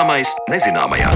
[0.00, 1.10] Zināmais nezināmajā.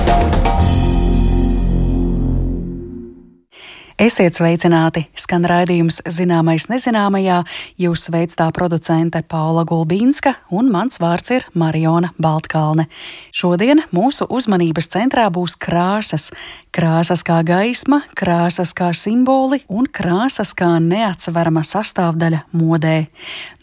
[3.96, 5.06] Esiet sveicināti!
[5.24, 7.38] Skan raidījums Zināmais nezināmajā.
[7.80, 12.90] Jūs sveic tā producente Paula Gulbīnska un mans vārds ir Mariona Baltkalne.
[13.32, 16.28] Šodien mūsu uzmanības centrā būs krāsas.
[16.74, 23.06] Krāsas kā gaisma, krāsas kā simboli un krāsas kā neatsverama sastāvdaļa modē.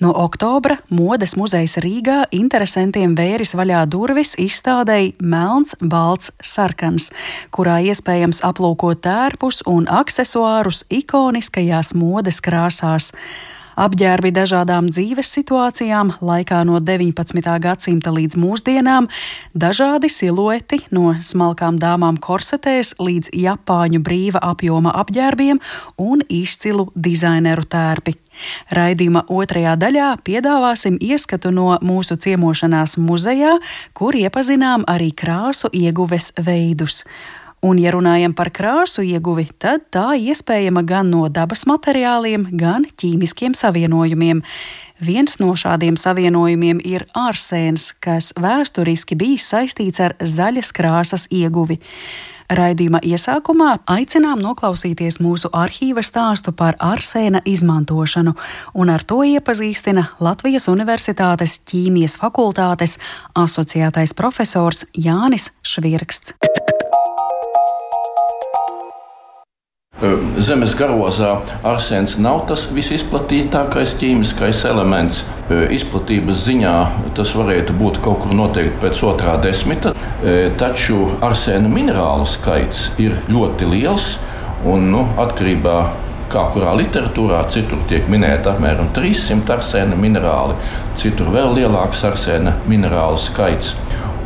[0.01, 7.11] No oktobra modes muzejs Rīgā interesantiem vēris vaļā durvis izstādēji Melns, Balts, Sarkans,
[7.51, 10.85] kurā iespējams aplūkot tērpus un aksesuārus
[11.51, 13.11] ikoniskajās modes krāsās.
[13.75, 17.59] Apģērbi dažādām dzīves situācijām, laikā no 19.
[17.59, 19.07] gadsimta līdz mūsdienām,
[19.55, 25.59] dažādi silueti no smalkām dāmām korsetēs līdz japāņu brīva apjoma apģērbiem
[25.97, 28.15] un izcilu dizaineru tērpi.
[28.71, 33.57] Raidījuma otrajā daļā piedāvāsim ieskatu no mūsu ciemošanās muzejā,
[33.93, 37.05] kur iepazinām arī krāsu ieguves veidus.
[37.61, 43.53] Un, ja runājam par krāsu ieguvi, tad tā iespējama gan no dabas materiāliem, gan ķīmiskiem
[43.53, 44.41] savienojumiem.
[45.01, 51.77] Viens no šādiem savienojumiem ir ārsēns, kas vēsturiski bijis saistīts ar zaļas krāsas ieguvi.
[52.51, 58.33] Raidījuma iesākumā aicinām noklausīties mūsu arhīva stāstu par arsēna izmantošanu,
[58.73, 62.97] un ar to iepazīstina Latvijas Universitātes ķīmijas fakultātes
[63.39, 66.50] asociētais profesors Jānis Švirksts.
[70.41, 71.35] Zemes garozā
[71.67, 75.21] arsēns nav tas visizplatītākais ķīmiskais elements.
[75.51, 76.75] Izplatības ziņā
[77.17, 79.93] tas varētu būt kaut kur noteikti pēc otrā desmita,
[80.61, 84.15] taču arsēna minerālu skaits ir ļoti liels
[84.65, 90.55] un nu, atkarībā no kā kurā literatūrā, citur tiek minēta apmēram 300 arsēna minerāli,
[90.99, 93.75] citur vēl lielāks arsēna minerālu skaits.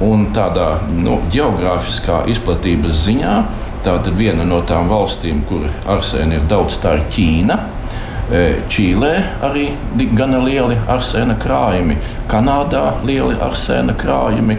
[0.06, 3.36] Un tādā nu, geogrāfiskā izplatības ziņā
[3.86, 7.58] Tātad viena no tām valstīm, kur arsēna ir daudz, tā ir Ķīna.
[8.34, 8.40] E,
[8.74, 9.12] Čīlē
[9.46, 9.68] arī
[10.18, 14.56] gana lieli arsēna krājumi, Kanādā lieli arsēna krājumi.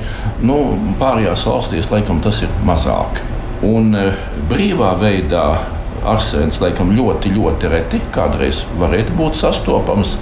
[0.47, 0.61] Nu,
[1.01, 3.19] pārējās valstīs laikam tas ir mazāk.
[3.67, 4.05] Un e,
[4.47, 5.43] brīvā veidā
[6.07, 10.15] arsēns laikam ļoti, ļoti reti kādreiz varētu būt sastopams,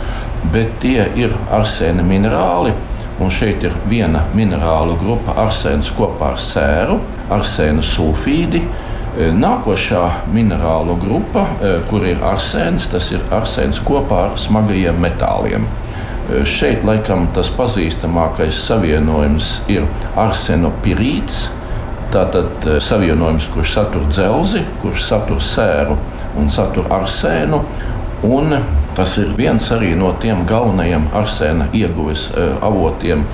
[0.54, 2.72] bet tie ir arsēna minerāli.
[3.20, 6.96] Un šeit ir viena minerālu grupa, arsēns kopā ar sēru,
[7.36, 8.64] arsēna sulfīdu
[9.14, 15.64] nākošā minerālu grupa, eh, kur ir arsēns, tas ir arsēns kopā ar smagajiem metāliem.
[15.64, 19.86] Eh, šeit laikam tas pazīstamākais savienojums ir
[20.16, 21.48] arsenopirīts.
[22.10, 25.96] Tātad savienojums, kurš satur dzelzi, kurš satur sēru
[26.36, 27.64] un satur arsēnu.
[28.22, 28.62] Un
[28.94, 32.30] tas ir viens no tiem galvenajiem arsēna ieguves
[32.62, 33.24] avotiem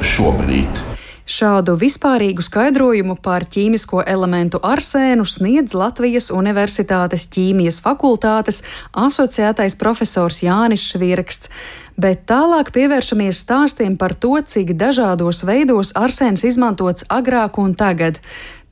[0.00, 0.89] šobrīd.
[1.30, 8.64] Šādu vispārīgu skaidrojumu par ķīmisko elementu arsēnu sniedz Latvijas Universitātes ķīmijas fakultātes
[8.98, 11.52] asociētais profesors Jānis Švirksts.
[12.00, 18.18] Bet tālāk pievēršamies stāstiem par to, cik dažādos veidos arsēns izmantots agrāk un tagad.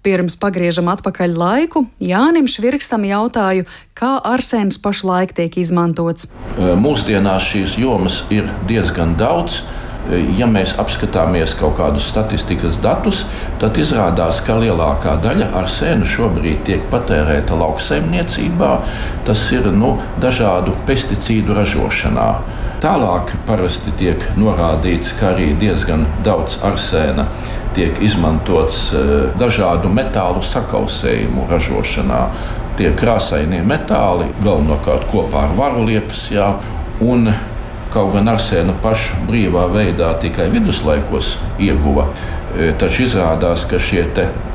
[0.02, 6.32] Pirms pagriežam atpakaļ laiku, Jānim Švirkstam jautāju, kā arsēns pašlaik tiek izmantots.
[6.58, 9.62] Mūsdienās šīs jomas ir diezgan daudz.
[10.38, 13.24] Ja mēs apskatāmies kaut kādus statistikas datus,
[13.60, 18.70] tad izrādās, ka lielākā daļa arsēna šobrīd tiek patērēta lauksaimniecībā,
[19.28, 22.30] tas ir nu, dažādu pesticīdu ražošanā.
[22.78, 27.24] Tālāk parasti tiek norādīts, ka arī diezgan daudz arsēna
[27.74, 32.22] tiek izmantots eh, dažādu metālu sakausējumu ražošanā.
[32.78, 36.52] Tie krāsainie metāli galvenokārt kopā ar varu liekas, jā,
[37.02, 37.32] un
[37.92, 42.04] Kaut gan arsēnu pašu brīvā veidā tikai viduslaikos ieguva,
[42.52, 44.04] e, taču izrādās, ka šie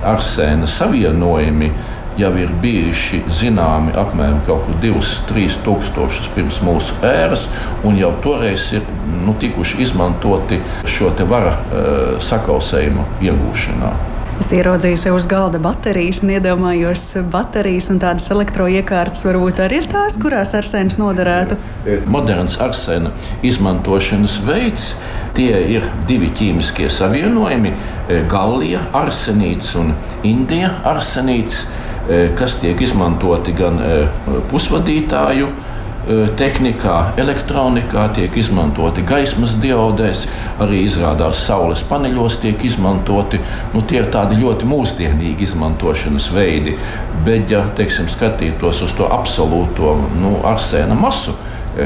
[0.05, 1.71] arsēna savienojumi
[2.17, 7.47] jau ir bijuši zināmi apmēram 2-3 tūkstošus pirms mūsu ēras,
[7.83, 8.85] un jau toreiz ir
[9.25, 14.12] nu, tikuši izmantoti šo vara uh, sakausējumu iegūšanā.
[14.41, 19.89] Es ieraudzīju sev uz galda baterijas un iedomājos, baterijas un tādas elektroiekārtas varbūt arī ir
[19.91, 21.57] tās, kurās arsēns noderētu.
[22.09, 23.11] Moderns arsēna
[23.45, 24.87] izmantošanas veids.
[25.37, 27.73] Tie ir divi ķīmiskie savienojumi-
[28.33, 29.93] galija arsenīts un
[30.23, 31.67] indija arsenīts,
[32.37, 33.79] kas tiek izmantoti gan
[34.51, 35.47] pusvadītāju
[36.37, 40.25] tehnikā, elektronikā, tiek izmantoti gaismas diodēs,
[40.63, 43.39] arī izrādās saules paneļos tiek izmantoti.
[43.73, 46.75] Nu, tie ir tādi ļoti mūsdienīgi izmantošanas veidi.
[47.23, 51.37] Bet, ja teiksim, skatītos uz to absolūto nu, arsēna masu,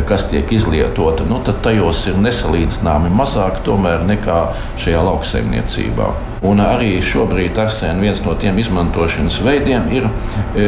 [0.08, 3.62] kas tiek izlietota, nu, tad tajos ir nesalīdzināmi mazāk
[4.08, 4.40] nekā
[4.80, 6.10] šajā lauksaimniecībā.
[6.48, 10.10] Un arī šobrīd arsēna viens no tiem izmantošanas veidiem ir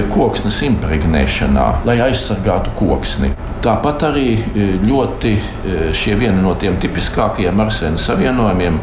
[0.09, 3.33] koksnes impregnēšanā, lai aizsargātu koksni.
[3.61, 4.39] Tāpat arī
[4.87, 5.35] ļoti
[5.93, 8.79] šie vieni no tiem tipiskākajiem arsēna savienojumiem,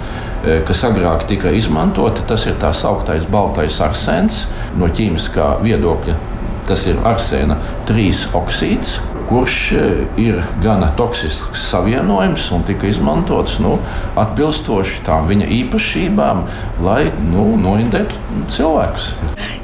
[0.69, 4.44] kas agrāk tika izmantoti, tas ir tā sauktais baltais arsēns
[4.77, 6.21] no ķīmiskā viedokļa.
[6.69, 7.56] Tas ir arsēna
[7.88, 9.82] trīs oksīds, kurš e,
[10.20, 13.76] ir gana toksisks savienojums un tika izmantots nu,
[14.19, 16.43] atbilstoši tām viņa īpašībām,
[16.87, 19.12] lai nu, noindētu cilvēkus.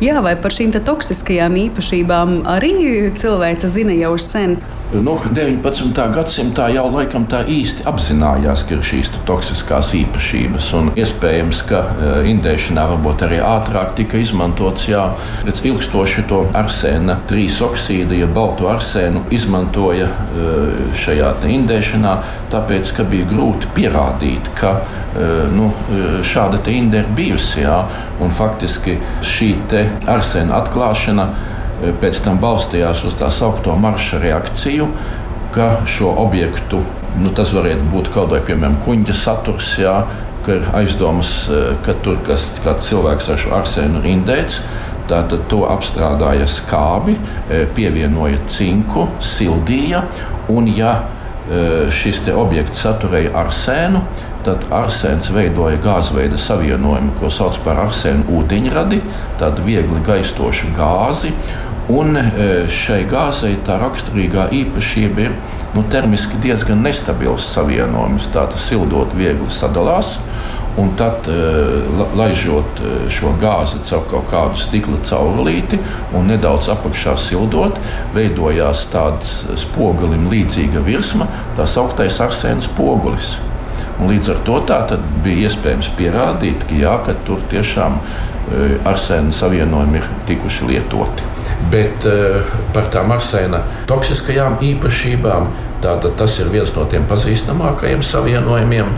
[0.03, 2.75] Jā, vai par šīm toksiskajām īpašībām arī
[3.19, 4.59] cilvēce zina jau sen?
[4.93, 5.97] Nu, 19.
[6.13, 10.67] gadsimtā jau laikam tā īsti apzinājās, ka ir šīs toksiskās īpašības.
[11.01, 15.07] Iespējams, ka uh, indēšanā varbūt arī ātrāk tika izmantots jā,
[15.47, 22.13] pēc ilgstoša to arsēna trīs oksīdu, ja balto arsēnu izmantoja uh, šajā indēšanā,
[22.53, 25.71] tāpēc, ka bija grūti pierādīt, ka uh, nu,
[26.25, 27.63] šāda indē ir bijusi.
[27.63, 27.85] Jā,
[28.33, 29.53] faktiski šī
[30.09, 31.29] arsēna atklāšana
[32.01, 34.89] pēc tam balstījās uz tā saucamo marša reakciju,
[35.53, 36.81] ka šo objektu,
[37.21, 39.97] nu, tas varētu būt kaut vai piemēram kuģa saturs, jā,
[40.47, 41.33] ka ir aizdomas,
[41.85, 44.63] ka tur kas, kāds cilvēks ar šo arsēnu ir indēts.
[45.11, 47.17] Tātad to apstrādāja skābi,
[47.51, 50.05] e, pievienoja cinku, sildīja.
[50.53, 54.03] Un, ja e, šis objekts saturēja arsēnu,
[54.47, 59.03] tad arsēns veidoja gāzveida savienojumu, ko sauc par arsēnu ūdeņradi,
[59.43, 61.35] tādu viegli gaistošu gāzi.
[61.93, 62.23] Un e,
[62.71, 65.35] šai gāzei tā raksturīgā īpašība ir
[65.75, 68.31] nu, termiski diezgan nestabils savienojums.
[68.33, 70.17] Tā tas sildot viegli sadalās.
[70.81, 71.35] Un tad, e,
[72.17, 75.77] laižot e, šo gāzi caur kaut kādu stikla caurulīti
[76.17, 77.77] un nedaudz apakšā sildot,
[78.17, 81.29] veidojās tāds spogulim līdzīga virsma,
[81.59, 83.35] tā sauktais arsēnas spogulis.
[84.01, 84.59] Un līdz ar to
[85.23, 88.01] bija iespējams pierādīt, ka, jā, ka tur tiešām
[88.89, 91.29] arsēna savienojumi ir tikuši lietoti.
[91.71, 95.47] Bet uh, par tām arsēna toksiskajām īpašībām
[95.83, 98.91] tātad tas ir viens no tiem pazīstamākajiem savienojumiem.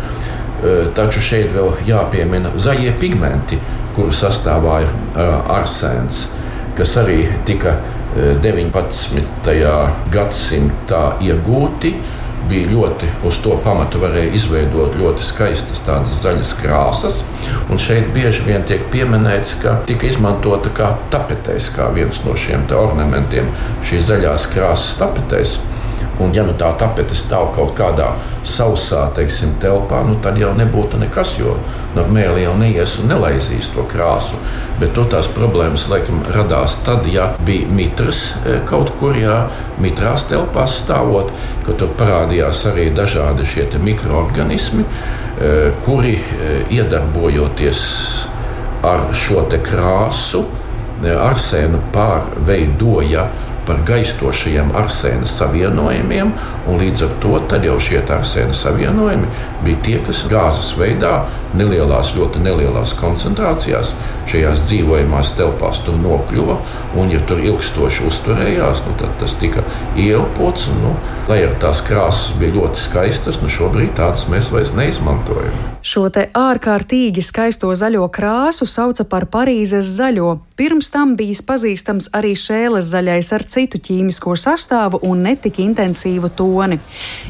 [0.65, 3.59] Uh, taču šeit vēl jāpiemina zaļie pigmenti,
[3.97, 6.25] kuru sastāvā ir uh, arsēns,
[6.79, 7.79] kas arī tika
[8.15, 9.55] 19.
[10.15, 11.91] gadsimtā iegūti
[12.49, 17.23] bija ļoti uz to pamata, varēja izveidot ļoti skaistas tādas zaļas krāsas.
[17.73, 22.69] Un šeit bieži vien tiek pieminēts, ka tika izmantota kā tapetēs, kā viens no šiem
[22.79, 23.49] ornamentiem,
[23.87, 25.59] šīs zaļās krāsas tapetēs.
[26.23, 28.13] Un, ja nu tā tapete stāv kaut kādā
[28.47, 31.57] sausā teiksim, telpā, nu, tad jau nebūtu nekas, jo
[31.97, 34.39] no nu, mēlī jau neies un nelaizīs to krāsu.
[34.79, 39.45] Bet to tās problēmas laikam radās tad, ja bija mitras e, kaut kur, jā,
[39.83, 41.33] mitrās telpās stāvot,
[41.67, 45.55] ka tur parādījās arī dažādi šie mikroorganismi, e,
[45.87, 47.83] kuri e, iedarbojoties
[48.85, 50.45] ar šo krāsu,
[51.05, 53.27] arsēnu pārveidoja
[53.67, 56.33] par gaistošajiem arsēna savienojumiem,
[56.69, 59.29] un līdz ar to jau šie arsēna savienojumi
[59.65, 61.25] bija tie, kas gāzes veidā,
[61.57, 63.95] nelielās, ļoti nelielās koncentrācijās,
[64.31, 66.59] šajās dzīvojamās telpās tur nokļuva.
[67.01, 69.65] Un, ja tur ilgstoši uzturējās, nu, tad tas tika
[69.97, 70.69] ieelpots.
[70.73, 70.97] Un, nu,
[71.31, 75.74] lai ar tās krāsas bija ļoti skaistas, nu, šobrīd tādas mēs vairs neizmantojam.
[75.85, 80.39] Šo te ārkārtīgi skaisto zaļo krāsu sauca par Parīzes zaļo.
[80.57, 86.79] Pirms tam bijis pazīstams arī šēles zaļais ar citu ķīmisko sastāvu un netik intensīvu toni.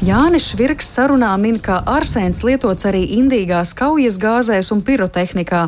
[0.07, 5.65] Jānis Švirks sarunā min, ka arsēns lietots arī indīgās kaujas gāzēs un pirotehnikā,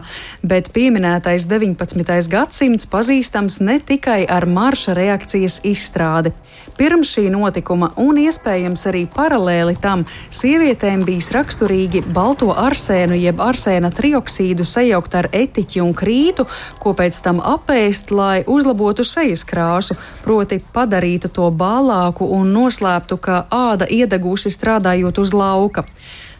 [0.48, 2.32] bet pieminētais 19.
[2.32, 6.32] gadsimts pazīstams ne tikai ar marša reakcijas izstrādi.
[6.77, 13.89] Pirms šī notikuma, un iespējams arī paralēli tam, sievietēm bijis raksturīgi balto arsēnu jeb arsēna
[13.98, 16.46] trioksīdu sajaukt ar etiķi un krītu,
[16.77, 23.41] ko pēc tam apēst, lai uzlabotu sejas krāsu, proti padarītu to bālāku un noslēptu, ka
[23.50, 25.88] āda iedegusi strādājot uz lauka.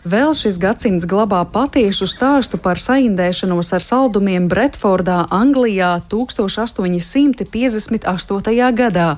[0.06, 8.76] Vēl šis gadsimts glabā patiesu stāstu par saindēšanos ar saldumiem Bretfordā, Anglijā 1858.
[8.78, 9.18] gadā.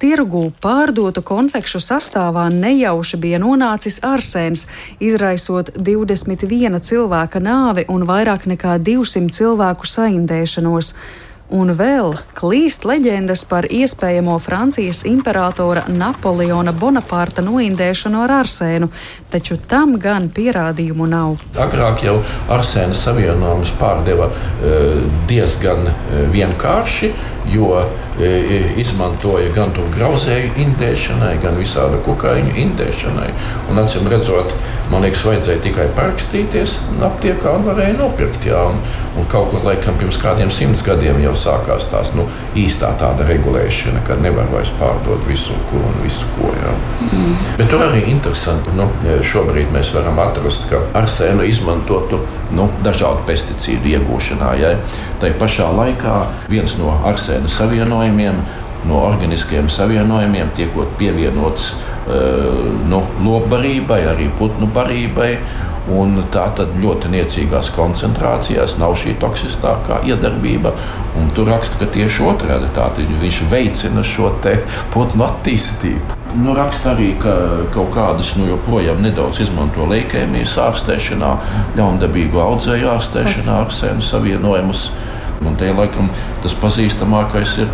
[0.00, 4.66] Tirgū pārdotu konfekšu sastāvā nejauši bija nonācis arsēns,
[4.96, 10.94] izraisot 21 cilvēka nāvi un vairāk nekā 200 cilvēku saindēšanos.
[11.52, 18.88] Un vēl klīst leģendas par iespējamo Francijas imperatora Napoleona Bonapārta noindēšanu ar arsēnu,
[19.28, 21.44] taču tam gan pierādījumu nav.
[21.60, 22.16] Agrāk jau
[22.48, 24.72] arsēna savienojumus pārdeva e,
[25.28, 27.12] diezgan e, vienkārši,
[27.52, 27.84] jo
[28.78, 33.30] izmantoja gan to grauzēju indēšanai, gan visādu kukaiņu indēšanai.
[33.70, 34.54] Un, acīm redzot,
[34.92, 36.76] man liekas, vajadzēja tikai parakstīties
[37.08, 38.46] aptiekā un varēja nopirkt.
[38.46, 38.78] Jā, un,
[39.18, 42.28] un kaut kur laikam pirms kādiem simts gadiem jau sākās tās nu,
[42.58, 46.52] īstā tāda regulēšana, ka nevar vairs pārdot visu, ko un visu, ko.
[46.54, 46.76] Jā.
[47.10, 47.36] Mm.
[47.58, 48.88] Bet tur arī interesanti, nu,
[49.26, 52.22] šobrīd mēs varam atrast, ka arsēnu izmantotu
[52.56, 54.50] nu, dažādu pesticīdu iegūšanā.
[54.60, 54.74] Ja.
[55.22, 56.14] Tā pašā laikā
[56.50, 58.40] viens no arsēna savienojumiem
[58.88, 65.36] no organiskiem savienojumiem tiekot pievienots uh, nu, lopbarībai, arī putnu barībai.
[65.84, 70.72] Un tā tad ļoti niecīgās koncentrācijās nav šī toksiskākā iedarbība.
[71.20, 74.32] Un tur raksta, ka tieši otrādi viņš veicina šo
[74.94, 76.24] putnu attīstību.
[76.34, 77.34] Nu, raksta arī, ka
[77.74, 81.28] kaut kādas nu, joprojām nedaudz izmanto leikēmijas ārstēšanā,
[81.76, 84.88] ļaundabīgu audzēju ārstēšanā, ar sēnu savienojumus.
[85.44, 86.08] Un te laikam
[86.42, 87.70] tas pazīstamākais ir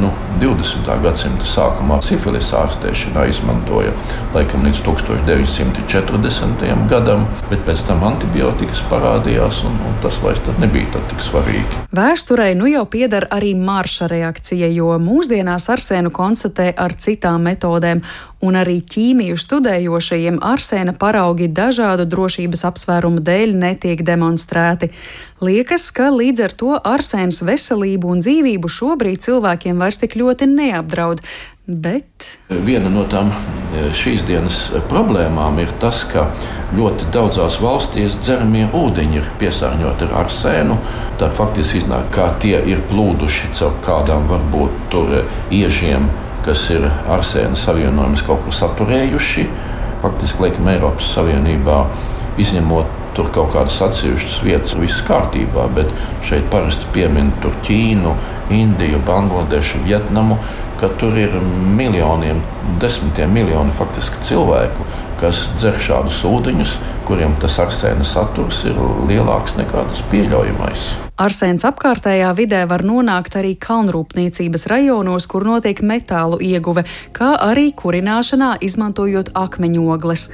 [0.00, 0.88] nu, 20.
[1.04, 3.92] gadsimta sākumā sifilis ārstēšanā izmantoja
[4.34, 6.64] laikam līdz 1940.
[6.90, 11.84] gadam, bet pēc tam antibiotikas parādījās, un, un tas vairs nebija tik svarīgi.
[11.94, 18.02] Vēsturei nu jau pieder arī marša reakcija, jo mūsdienās arsēnu konstatē ar citām metodēm,
[18.44, 24.90] un arī ķīmiju studējošajiem arsēna paraugi dažādu drošības apsvērumu dēļ netiek demonstrēti.
[25.44, 31.20] Liekas, ka līdz ar to arsēns veselību un dzīvību šobrīd cilvēkiem vairs tik ļoti neapdraud.
[31.64, 32.26] Bet...
[32.48, 34.58] Viena no tām e, šīs dienas
[34.90, 36.26] problēmām ir tas, ka
[36.76, 40.76] ļoti daudzās valstīs dzeramie ūdeņi ir piesārņoti ar arsēnu.
[41.20, 45.24] Tad faktiski iznāk, ka tie ir plūduši caur kādām varbūt tur e,
[45.62, 46.10] iežiem
[46.44, 49.46] kas ir arsēna savienojumus kaut kur saturējuši.
[50.02, 51.78] Faktiski, laikam, Eiropas Savienībā
[52.40, 55.90] izņemot tur kaut kādas atsevišķas vietas, viss kārtībā, bet
[56.26, 57.30] šeit parasti piemin
[57.64, 58.14] Ķīnu,
[58.54, 60.38] Indiju, Bangladešu, Vietnamu,
[60.84, 61.32] ka tur ir
[61.76, 62.42] miljoniem,
[62.80, 64.84] desmitiem miljoni faktiski cilvēku,
[65.20, 66.74] kas dzer šādus ūdeņus,
[67.08, 68.76] kuriem tas arsēna saturs ir
[69.08, 70.84] lielāks nekā tas pieļaujamais.
[71.14, 76.82] Arsēns apkārtējā vidē var nonākt arī kalnrūpniecības rajonos, kur notiek metālu ieguve,
[77.14, 80.24] kā arī kurināšanā izmantojot akmeņogles.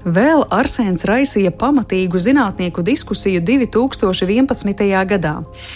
[0.00, 4.80] Vēl arsēns raisīja pamatīgu zinātnieku diskusiju 2011.
[5.10, 5.34] gadā.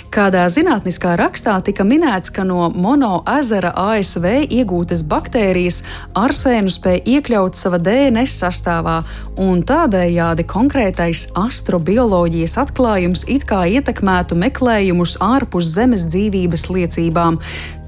[0.08, 5.83] Kādā zinātniskā rakstā tika minēts, ka no Mono ezera ASV iegūtas baktērijas
[6.16, 9.02] arsēnu spēja iekļaut sava DNS sastāvā,
[9.37, 17.40] un tādējādi konkrētais astrobioloģijas atklājums it kā ietekmētu meklējumus ārpus Zemes dzīvības liecībām.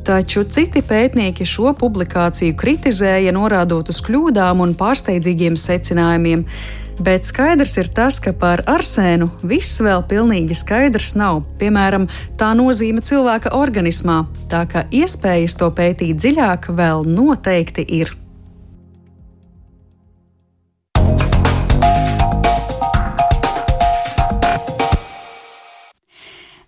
[0.07, 6.45] Taču citi pētnieki šo publikāciju kritizēja, norādot uz kļūdām un pārsteidzīgiem secinājumiem.
[7.03, 11.41] Bet skaidrs ir tas, ka par arsēnu viss vēl pilnīgi skaidrs nav.
[11.59, 12.07] Piemēram,
[12.39, 18.15] tā nozīme cilvēka organismā, tā ka iespējas to pētīt dziļāk vēl noteikti ir.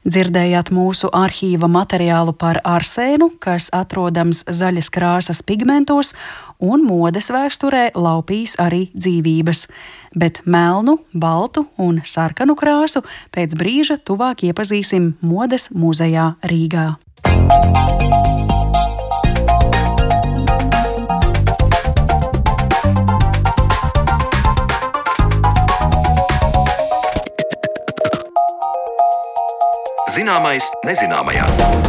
[0.08, 6.14] Dzirdējāt mūsu arhīva materiālu par arsēnu, kas atrodams zaļas krāsas pigmentos,
[6.64, 9.66] un modes vēsturē laupīs arī dzīvības.
[10.16, 13.04] Bet melnu, baltu un sarkanu krāsu
[13.36, 16.88] pēc brīža tuvāk iepazīsim modes muzejā Rīgā.
[30.18, 31.87] Zināmais nezināmajā.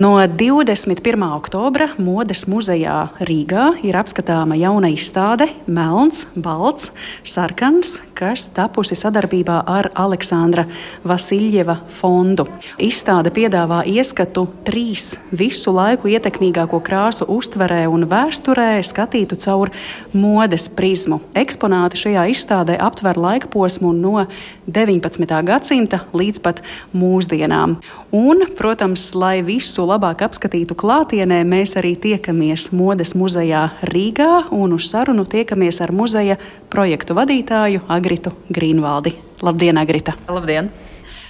[0.00, 1.20] No 21.
[1.36, 6.86] oktobra Modes muzejā Rīgā ir apskatāma jauna izstāde Melns, Balts,
[7.20, 10.64] Sarkans, kas tapusi sadarbībā ar Aleksandra
[11.04, 12.46] Vasiljeva fondu.
[12.80, 19.68] Izstāde piedāvā ieskatu trīs visu laiku ietekmīgāko krāsu uztverē un vēsturē, skatītu caur
[20.16, 21.20] modes prizmu.
[21.36, 24.24] Eksponāti šajā izstādē aptver laika posmu no
[24.64, 25.28] 19.
[25.44, 26.64] gadsimta līdz pat
[26.96, 27.76] mūsdienām.
[28.16, 34.86] Un, protams, lai visu labāk apskatītu klātienē, mēs arī tiekamies Modes muzejā Rīgā un uz
[34.92, 36.38] sarunu tiekamies ar muzeja
[36.70, 39.16] projektu vadītāju Agritu Grīnvaldi.
[39.42, 40.14] Labdien, Agrita!
[40.30, 40.70] Labdien!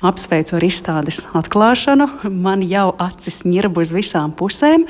[0.01, 2.09] Apsveicu ar izstādes atklāšanu.
[2.33, 4.87] Man jau acis ņirbu uz visām pusēm.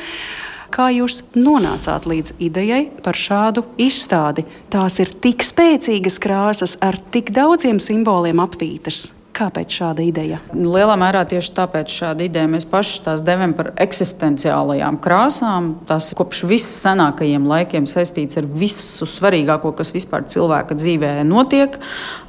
[0.70, 4.46] Kā jūs nonācāt līdz idejai par šādu izstādi?
[4.70, 9.08] Tās ir tik spēcīgas krāsas, ar tik daudziem simboliem apvītas.
[9.40, 10.38] Kāpēc šāda ideja?
[10.52, 12.48] Lielā mērā tieši tāpēc šāda ideja.
[12.50, 15.70] Mēs paši tās devām par eksistenciālajām krāsām.
[15.88, 21.78] Tas kopš vissenākajiem laikiem saistīts ar visu svarīgāko, kas vispār cilvēka dzīvē notiek.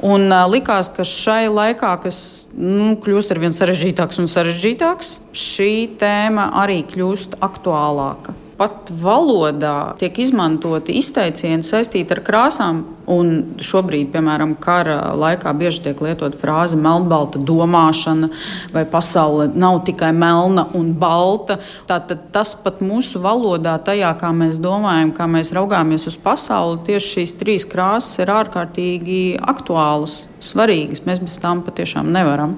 [0.08, 2.22] Un likās, ka šai laikā, kas
[2.56, 10.20] nu, kļūst ar vien sarežģītāks un sarežģītāks, šī tēma arī kļūst aktuālāka pat valodā tiek
[10.22, 12.84] izmantoti izteicieni saistīti ar krāsām.
[13.12, 18.30] Un šobrīd, piemēram, kara laikā bieži tiek lietot frāze melnbalta domāšana,
[18.72, 21.58] vai pasaule nav tikai melna un balta.
[21.90, 27.10] Tātad tas pat mūsu valodā, tajā kā mēs domājam, kā mēs raugāmies uz pasauli, tieši
[27.16, 31.02] šīs trīs krāsas ir ārkārtīgi aktuālas, svarīgas.
[31.10, 32.54] Mēs bez tām patiešām nevaram.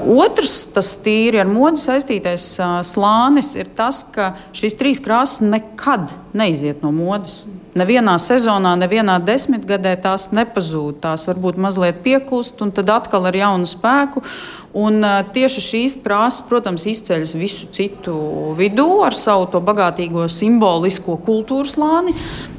[0.00, 2.46] Otrs, tas tīri ar modu saistītais
[2.94, 7.46] slānis, ir tas, ka šīs trīs krāsas tās nekad neiziet no modes.
[7.74, 11.00] Nevienā sezonā, nevienā desmitgadē tās nepazūd.
[11.02, 14.22] Tās varbūt mazliet pieklust, un tad atkal ar jaunu spēku.
[14.74, 15.00] Un,
[15.34, 18.14] tieši šīs krāsas, protams, izceļas visu citu
[18.58, 22.14] vidū ar savu bagātīgo simbolisko kultūras lāni.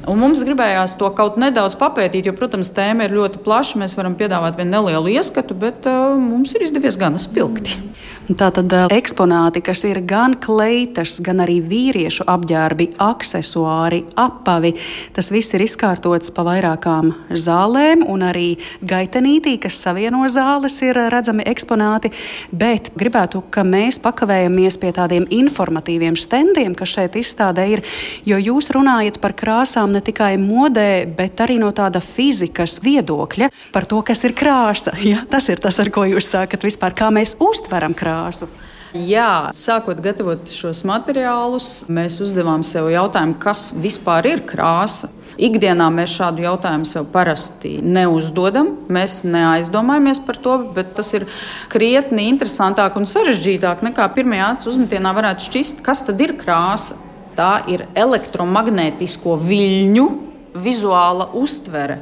[0.08, 3.80] Un mums gribējās to kaut nedaudz papētīt, jo, protams, tēma ir ļoti plaša.
[3.84, 7.76] Mēs varam piedāvāt vienu nelielu ieskatu, bet uh, mums ir izdevies gan spilgti.
[7.76, 8.58] Tā tad
[8.90, 14.72] eksponāti, kas ir gan kleitas, gan arī vīriešu apģērbi, accessoāri, apavi,
[15.14, 21.46] tas viss ir izkārtots pa vairākām zālēm, un arī gaitenītī, kas savieno zāles, ir redzami
[21.46, 22.10] eksponāti.
[22.50, 27.84] Bet gribētu, ka mēs pakavējamies pie tādiem informatīviem stendiem, kas šeit izstādē ir,
[28.26, 33.86] jo jūs runājat par krāsām ne tikai modē, bet arī no tāda fizikas viedokļa par
[33.86, 34.96] to, kas ir krāsa.
[35.06, 35.20] Ja?
[35.30, 38.48] Tas ir tas, ar ko jūs sākat vispār, kā mēs uztveram krāsu krāsu.
[38.96, 45.10] Jā, sākot gatavot šos materiālus, mēs uzdevām sev jautājumu, kas vispār ir krāsa.
[45.36, 48.70] Ikdienā mēs šādu jautājumu sev parasti neuzdodam.
[48.88, 51.26] Mēs neaizdomājamies par to, bet tas ir
[51.68, 56.96] krietni interesantāk un sarežģītāk nekā pirmajā acu uzmetienā varētu šķist, kas tad ir krāsa.
[57.36, 60.08] Tā ir elektromagnētisko viļņu
[60.56, 62.00] vizuāla uztvere.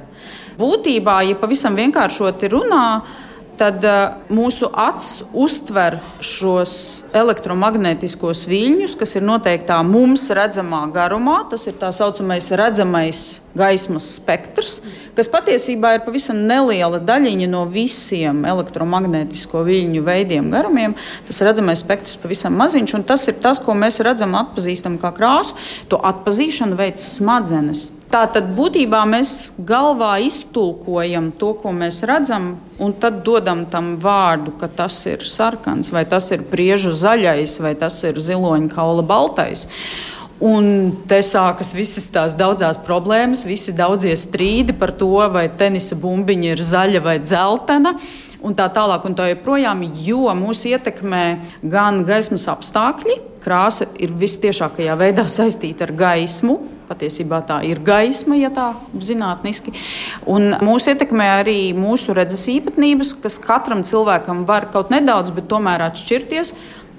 [0.55, 2.87] Būtībā, ja pavisam vienkāršoti runā,
[3.59, 11.43] tad uh, mūsu acis uztver šos elektromagnētiskos viļņus, kas ir noteiktā mums redzamā garumā.
[11.51, 13.23] Tas ir tā saucamais redzamais
[13.55, 14.81] gaismas spektrs,
[15.15, 20.97] kas patiesībā ir pavisam neliela daļiņa no visiem elektromagnētisko viļņu veidiem, garumiem.
[21.29, 25.15] Tas redzamais spektrs ir pavisam maziņš, un tas ir tas, ko mēs redzam, atpazīstam kā
[25.15, 25.55] krāsu.
[25.93, 27.91] To atpazīšanu veids smadzenes.
[28.15, 29.31] Tātad būtībā mēs
[29.67, 35.91] galvā iztulkojam to, ko mēs redzam, un tad dodam tam vārdu, ka tas ir sarkans,
[35.91, 39.65] vai tas ir priežu zaļais, vai tas ir ziloņa kaula baltais.
[40.39, 46.53] Un te sākas visas tās daudzas problēmas, visi daudzie strīdi par to, vai tenisa bumbiņa
[46.53, 47.97] ir zaļa vai dzeltena.
[48.47, 51.25] Un tā tālāk, un tā joprojām, jo mūs ietekmē
[51.67, 58.51] gan gaismas apstākļi, krāsa ir visciešākajā veidā saistīta ar gaismu, Patiesībā tā ir gaisma, ja
[58.53, 58.69] tā
[59.01, 59.73] zinātniski.
[60.29, 65.87] Un mūs ietekmē arī mūsu redzes īpatnības, kas katram cilvēkam var kaut nedaudz, bet tomēr
[65.89, 66.55] atšķirties.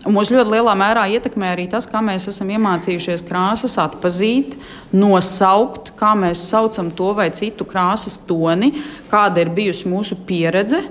[0.06, 4.54] Un mūs ļoti lielā mērā ietekmē arī tas, kā mēs esam iemācījušies krāsas atpazīt,
[4.94, 8.70] nosaukt, kā mēs saucam to vai citu krāsas toni,
[9.10, 10.84] kāda ir bijusi mūsu pieredze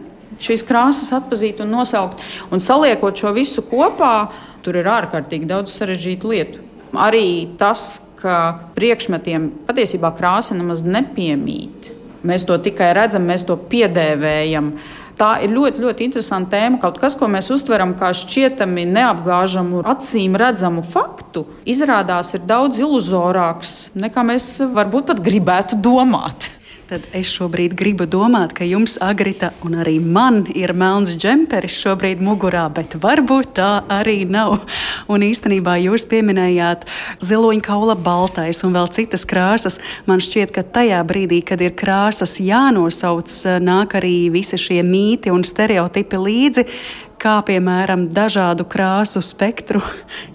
[0.43, 2.23] šīs krāsas atpazīt un nosaukt.
[2.53, 4.31] Un saliekot šo visu kopā,
[4.65, 6.65] tur ir ārkārtīgi daudz sarežģītu lietu.
[6.95, 8.41] Arī tas, ka
[8.77, 11.93] priekšmetiem patiesībā krāsa nemaz nepiemīt.
[12.25, 14.73] Mēs to tikai redzam, mēs to piedēvējam.
[15.15, 16.81] Tā ir ļoti, ļoti interesanta tēma.
[16.83, 23.77] Kaut kas, ko mēs uztveram kā šķietami neapgāžamu, acīm redzamu faktu, izrādās ir daudz iluzorāks
[23.95, 26.49] nekā mēs varbūt pat gribētu domāt.
[26.85, 32.21] Tad es šobrīd gribu domāt, ka jums, Agrita, un arī man ir melns džemperis šobrīd
[32.21, 34.59] mugurā, bet varbūt tā arī nav.
[35.09, 36.85] Un īstenībā jūs pieminējāt
[37.25, 39.81] ziloņkaula baltais un vēl citas krāsas.
[40.05, 43.33] Man šķiet, ka tajā brīdī, kad ir krāsas jānosauc,
[43.65, 46.67] nāk arī visi šie mīti un stereotipi līdzi
[47.25, 49.81] kā piemēram dažādu krāsu spektru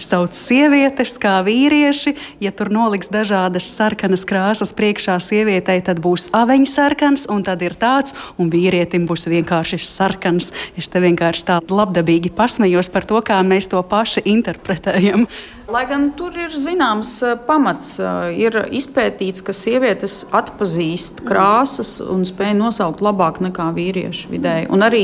[0.02, 2.16] sauc sievietes, kā vīrieši.
[2.42, 7.78] Ja tur noliks dažādas sarkanas krāsas priekšā sievietei, tad būs aveņu sarkans, un tad ir
[7.80, 10.50] tāds, un vīrietim būs vienkārši sarkans.
[10.80, 15.28] Es te vienkārši tā labdabīgi pasmējos par to, kā mēs to paši interpretējam.
[15.70, 22.24] Lai gan tur ir zināms eh, pamats, eh, ir izpētīts, ka sievietes atpazīst krāsas un
[22.26, 24.66] spēj nosaukt labāk nekā vīrieši vidēji.
[24.74, 25.04] Un arī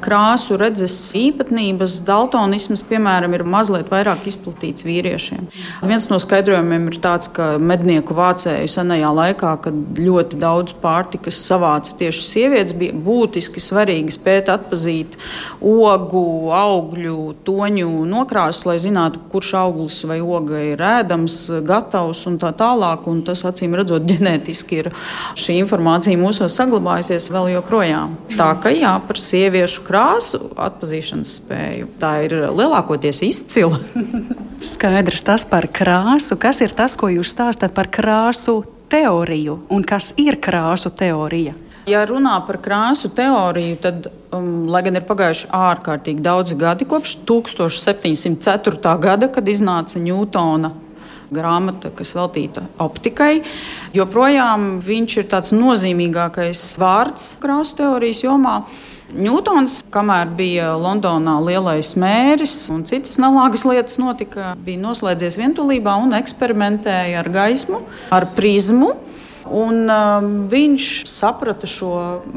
[0.00, 5.50] krāsu redzes īpatnības, daltonisms, piemēram, ir mazliet vairāk izplatīts vīriešiem.
[5.84, 11.92] Viens no skaidrojumiem ir tāds, ka mednieku vācēju senajā laikā, kad ļoti daudz pārtikas savāca
[12.00, 15.20] tieši sievietes, bija būtiski svarīgi spēt atpazīt
[15.60, 16.24] ogu,
[16.56, 23.06] augļu, toņu nokrāsas, lai zinātu, kurš auglis vai oga ir ēdams, gatavs un tā tālāk.
[23.10, 24.90] Un tas, acīm redzot, ģenētiski ir
[25.38, 28.16] šī informācija mūsos saglabājusies vēl joprojām.
[28.36, 33.82] Tā ka jā, par sieviešu krāsu atpazīšanas spēju tā ir lielākoties izcila.
[34.72, 36.38] Skaidrs tas par krāsu.
[36.40, 41.54] Kas ir tas, ko jūs stāstāt par krāsu teoriju un kas ir krāsu teorija?
[41.86, 47.12] Ja runā par krāsu teoriju, tad, um, lai gan ir pagājuši ārkārtīgi daudzi gadi, kopš
[47.28, 48.94] 1704.
[49.04, 50.72] gada, kad iznāca Ņūtona
[51.30, 53.44] grāmata, kas veltīta optikai,
[53.94, 58.58] joprojām viņš ir tāds nozīmīgākais vārds krāsu teorijas jomā.
[59.14, 66.18] Ņūtons, kamēr bija Londonā lielais mēris un citas nelāgas lietas notika, bija noslēdzies vientulībā un
[66.18, 68.96] eksperimentēja ar gaismu, ar prizmu.
[69.46, 71.90] Un, um, viņš saprata šo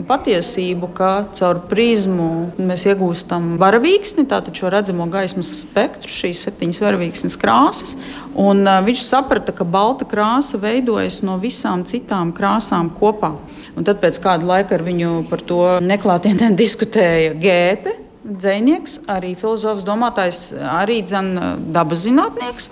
[0.09, 7.37] patiesību, ka caur prizmu mēs iegūstam varavīksni, tātad šo redzamo gaismas spektru, šīs septiņas varavīksnes
[7.41, 7.95] krāsas.
[8.35, 13.33] Un, uh, viņš saprata, ka balta krāsa veidojas no visām citām krāsām kopā.
[13.77, 17.95] Un tad pēc kāda laika ar viņu par to neklātienē diskutēja Gēte.
[18.29, 21.31] Dzēnieks, arī filozofs, domātājs, arī dzen,
[21.73, 22.67] dabas zinātnieks.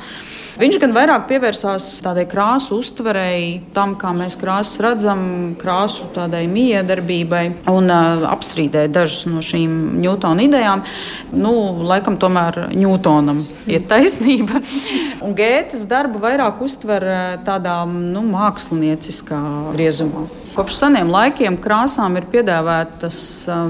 [0.58, 5.22] Viņš gan vairāk pievērsās tādai krāsu uztverēji, tam, kā mēs krāsas redzam,
[5.62, 10.82] krāsu tādai miedarbībai un uh, apstrīdēja dažas no šīm Ņūtona idejām.
[11.30, 11.54] Nu,
[11.86, 14.64] laikam tomēr Ņūtonam ir taisnība.
[15.22, 17.06] Un Gētas darbu vairāk uztver
[17.46, 19.44] tādā nu, mākslinieckā
[19.78, 20.26] griezumā.
[20.58, 23.20] Kopš seniem laikiem krāsām ir piedāvātas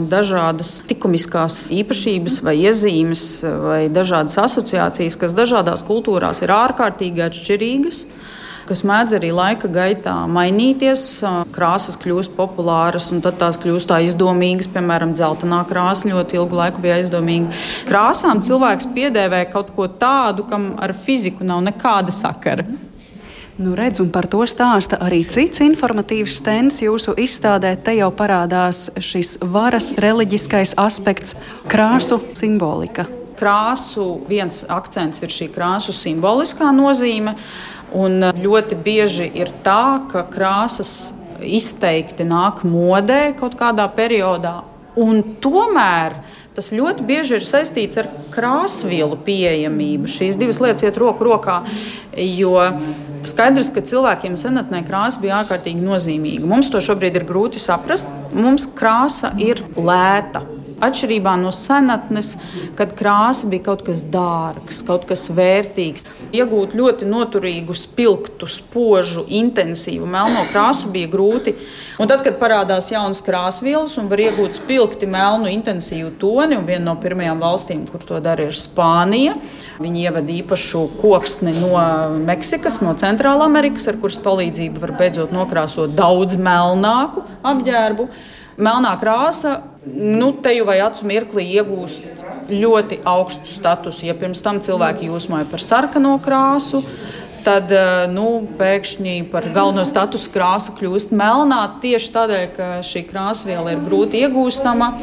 [0.07, 7.99] dažādas likumiskās īpašības, vai iezīmes, vai dažādas asociācijas, kas dažādās kultūrās ir ārkārtīgi atšķirīgas
[8.67, 11.03] kas mēdz arī laika gaitā mainīties.
[11.55, 14.67] Krāsas kļūst populāras, un tad tās kļūst tā izdomīgas.
[14.73, 17.55] Piemēram, dzeltenā krāsa ļoti ilgu laiku bija aizdomīga.
[17.87, 22.67] Krāsām cilvēks piedēvē kaut ko tādu, kam ar fiziku nav nekāda sakara.
[23.57, 27.71] Nu, redz, un par to stāsta arī cits informatīvs stends jūsu izstādē.
[27.81, 31.33] Te jau parādās šis varas reliģiskais aspekts,
[31.65, 33.07] krāsu simbolika.
[33.39, 37.33] Krāsu viens akcents ir šī krāsu simboliskā nozīme,
[37.97, 44.59] un ļoti bieži ir tā, ka krāsas izteikti nāk modē kaut kādā periodā,
[45.01, 46.21] un tomēr
[46.57, 50.09] tas ļoti bieži ir saistīts ar krāsvielu pieejamību.
[50.09, 51.61] Šīs divas lietas iet roku rokā,
[52.17, 52.57] jo
[53.27, 56.47] Skaidrs, ka cilvēkiem senatnē krāsa bija ārkārtīgi nozīmīga.
[56.47, 58.07] Mums to šobrīd ir grūti saprast.
[58.31, 60.45] Mums krāsa ir lēta.
[60.77, 62.35] Atšķirībā no senatnes,
[62.77, 66.05] kad krāsa bija kaut kas dārgs, kaut kas vērtīgs.
[66.37, 71.55] Iegūt ļoti noturīgu, spilgtu, spožu, intensīvu melno krāsu bija grūti.
[71.97, 76.91] Un tad, kad parādās jaunas krāsvielas un var iegūt spilgti melnu, intensīvu toni, un viena
[76.91, 79.33] no pirmajām valstīm, kur to dara, ir Spānija.
[79.81, 81.73] Viņi ievada īpašu koksni no
[82.21, 88.11] Meksikas, no Centrālamerikas, ar kuras palīdzību var beidzot nokrāsot daudz melnāku apģērbu.
[88.57, 92.07] Melnā krāsa, nu, te jau vai acu mirklī iegūst
[92.49, 94.07] ļoti augstu statusu.
[94.07, 96.81] Ja pirms tam cilvēki jūsmoja par sarkano krāsu,
[97.45, 103.75] tad eh, nu, pēkšņi par galveno statusu krāsa kļūst melnā tieši tādēļ, ka šī krāsviela
[103.75, 104.93] ir grūti iegūstama.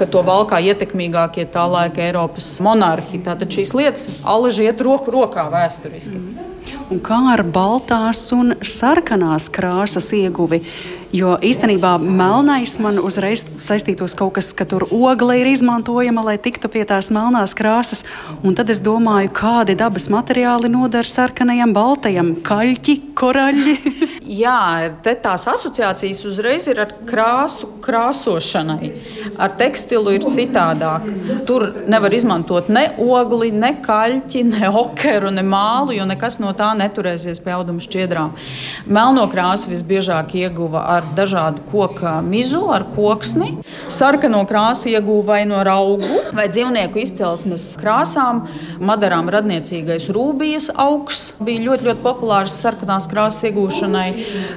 [0.00, 3.18] To valkā ietekmīgākie tā laika Eiropas monarhi.
[3.20, 6.16] Tātad šīs lietas alaži iet roku rokā vēsturiski.
[6.16, 6.46] Mm.
[6.90, 10.62] Un kā ar baltās un sarkanās krāsas ieguvi?
[11.10, 16.68] Jo īstenībā melnais man uzreiz saistītos kaut kas, ka tur ogle ir izmantojama, lai tiktu
[16.70, 18.04] pie tās melnās krāsas.
[18.46, 23.74] Un tad es domāju, kādi dabas materiāli noder sarkanajam, baltajam, kaļķi, koraļi.
[24.42, 28.92] Jā, te tās asociācijas uzreiz ir ar krāsu krāsošanai.
[29.34, 31.10] Ar tekstilu ir citādāk.
[31.48, 36.70] Tur nevar izmantot ne ogli, ne kaļķi, ne okeru, ne mālu, jo nekas no tā
[36.78, 38.38] neturēsies pie auduma šķiedrām.
[38.86, 43.54] Melno krāsu visbiežāk ieguva ar ar dažādu koku mizu, ar koksni.
[43.88, 48.44] Sarkano krāsu ieguva vai no augu vai dzīvnieku izcelsmes krāsām.
[48.84, 54.08] Madarām radniecīgais rūbijas augs bija ļoti, ļoti populārs sarkanās krāsas iegūšanai.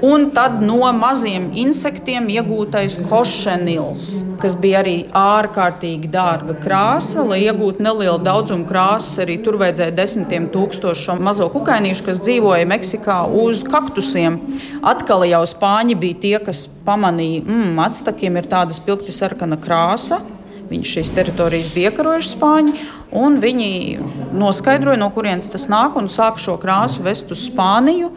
[0.07, 7.23] Un tad no maziem insektiem iegūtais košenils, kas bija arī ārkārtīgi dārga krāsa.
[7.27, 13.21] Lai iegūtu nelielu daudzumu krāsas, arī tur vajadzēja desmitiem tūkstošu mazo kukainīšu, kas dzīvoja Meksikā
[13.43, 14.39] uz kaktusiem.
[14.83, 20.21] Atkal jau spāņi bija tie, kas pamanīja, ka mm, atstakiem ir tāda spilgti sarkana krāsa.
[20.69, 22.71] Viņš šīs teritorijas bija iekarojuši spāņi,
[23.19, 23.71] un viņi
[24.33, 28.13] noskaidroja, no kurienes tas nāk, un sāka šo krāsu vest uz Spāniju.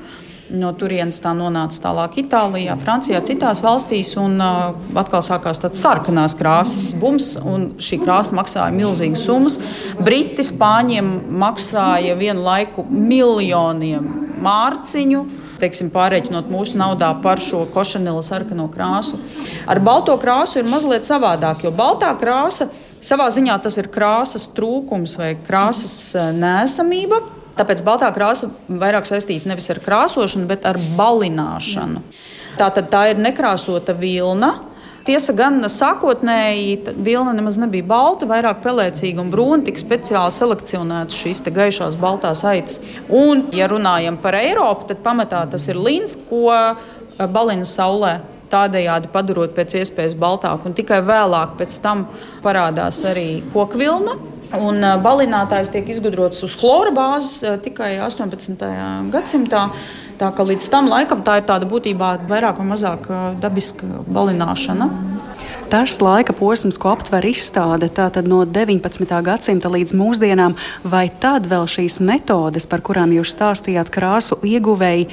[0.47, 4.13] No turienes tā nonāca tālāk Itālijā, Francijā, citās valstīs.
[4.23, 9.59] Un uh, atkal sākās tāds sarkanās krāsas bums, un šī krāsa maksāja milzīgas summas.
[9.99, 11.11] Briti spāņiem
[11.43, 14.07] maksāja vienu laiku miljoniem
[14.47, 15.25] mārciņu.
[15.61, 19.17] Teiksim, pārreikinot mūsu naudā par šo košanila sarkano krāsu.
[19.65, 22.69] Ar balto krāsu ir mazliet savādāk, jo baltā krāsa
[23.05, 27.23] savā ziņā tas ir krāsas trūkums vai krāsas nēsamība.
[27.57, 32.03] Tāpēc baltā krāsa vairāk saistīta nevis ar krāsošanu, bet ar balināšanu.
[32.57, 34.59] Tā tad tā ir nekrāsota vilna.
[35.07, 41.45] Tiesa gan sākotnēji vilna nemaz nebija balta, vairāk pelēcīga un brūna, tik speciāli selekcionētas šīs
[41.47, 42.81] gaišās baltās aitas.
[43.07, 46.81] Un, ja runājam par Eiropu, tad pamatā tas ir līns, ko eh,
[47.31, 48.17] balina saulē
[48.51, 50.67] tādējādi padarot pēc iespējas baltāku.
[50.67, 51.55] Un tikai vēlāk
[52.43, 54.19] parādās arī kokvilna,
[54.55, 58.61] Un balinātājs tiek izgudrots uz chlora bāzes tikai 18.
[59.11, 59.65] gadsimtā.
[60.17, 63.09] Tā kā līdz tam laikam tā ir tāda būtībā vairāk vai mazāk
[63.43, 64.89] dabiska balināšana.
[65.67, 69.03] Tas laika posms, ko aptver izstāde, tātad no 19.
[69.27, 70.55] gadsimta līdz mūsdienām,
[70.87, 75.09] vai tad vēl šīs metodes, par kurām jūs stāstījāt, krāsu ieguvēji,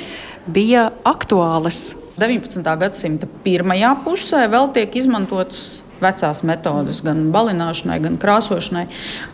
[0.45, 1.95] bija aktuālas?
[2.21, 2.61] 19.
[2.79, 8.85] gadsimta pirmajā pusē vēl tiek izmantotas vecās metodes, gan balināšanai, gan krāsošanai.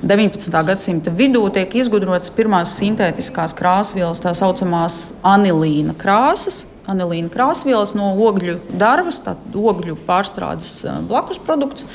[0.06, 0.64] 19.
[0.72, 8.58] gadsimta vidū tiek izgudrotas pirmās sintētiskās krāsvielas, tā saucamās anilīna krāsas, anilīna krāsvielas no ogļu
[8.80, 11.88] darbas, tātad ogļu pārstrādes eh, blakus produkts.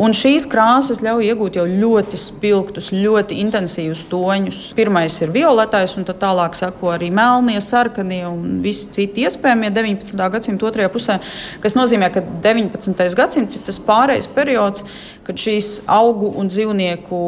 [0.00, 4.60] Un šīs krāsas ļauj iegūt jau ļoti spilgtus, ļoti intensīvus toņus.
[4.78, 10.26] Pirmais ir violetais, un tālāk sako arī melnie, sarkanie un visi citi iespējamie 19.
[10.32, 11.20] gadsimta otrajā pusē,
[11.60, 13.06] kas nozīmē, ka 19.
[13.18, 14.86] gadsimts ir tas pārējais periods,
[15.30, 17.18] kad šīs augu un dzīvnieku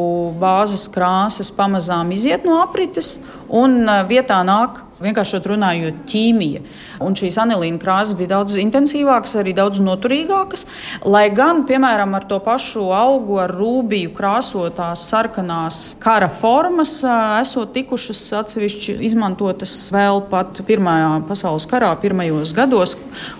[0.42, 6.62] bāzes krāsas pamazām iziet no aprites un eh, vietā nāk vienkāršot runājot, ķīmija.
[7.02, 10.66] Un šīs anilīna krāsas bija daudz intensīvākas, arī daudz noturīgākas.
[11.08, 17.00] Lai gan, piemēram, ar to pašu augu, ar rūbiju krāsotās sarkanās kara formas,
[17.42, 22.94] esot tikušas atsevišķi izmantotas vēl pat Pirmajā pasaules karā, pirmajos gados.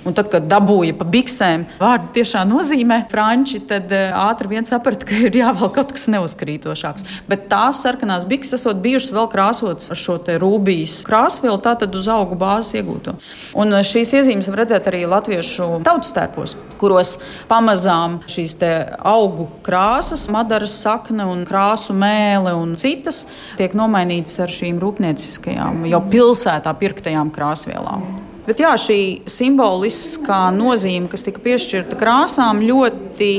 [0.06, 5.20] Un tad, kad dabūja pa biksēm, vārdu tiešām nozīmē franči, tad ātri vien saprata, ka
[5.28, 7.06] ir jāvelk kaut kas neuzkrītošāks.
[7.30, 12.36] Bet tās sarkanās bikses esot bijušas vēl krāsotas ar šo rūbijas krāsvielu, tātad uz augu
[12.38, 13.16] bāzes iegūto.
[13.58, 17.16] Un eh, šīs iezīmes var redzēt arī latviešu tautas tērpos, kuros
[17.50, 18.56] pamazām šīs
[18.98, 23.24] augu krāsas, madaras sakne un krāsu mēle un citas
[23.58, 28.21] tiek nomainītas ar šīm rūpnieciskajām, jau pilsētā pirktajām krāsvielām.
[28.42, 29.00] Bet jā, šī
[29.30, 33.34] simboliskā nozīme, kas tika piešķirta krāsām, ļoti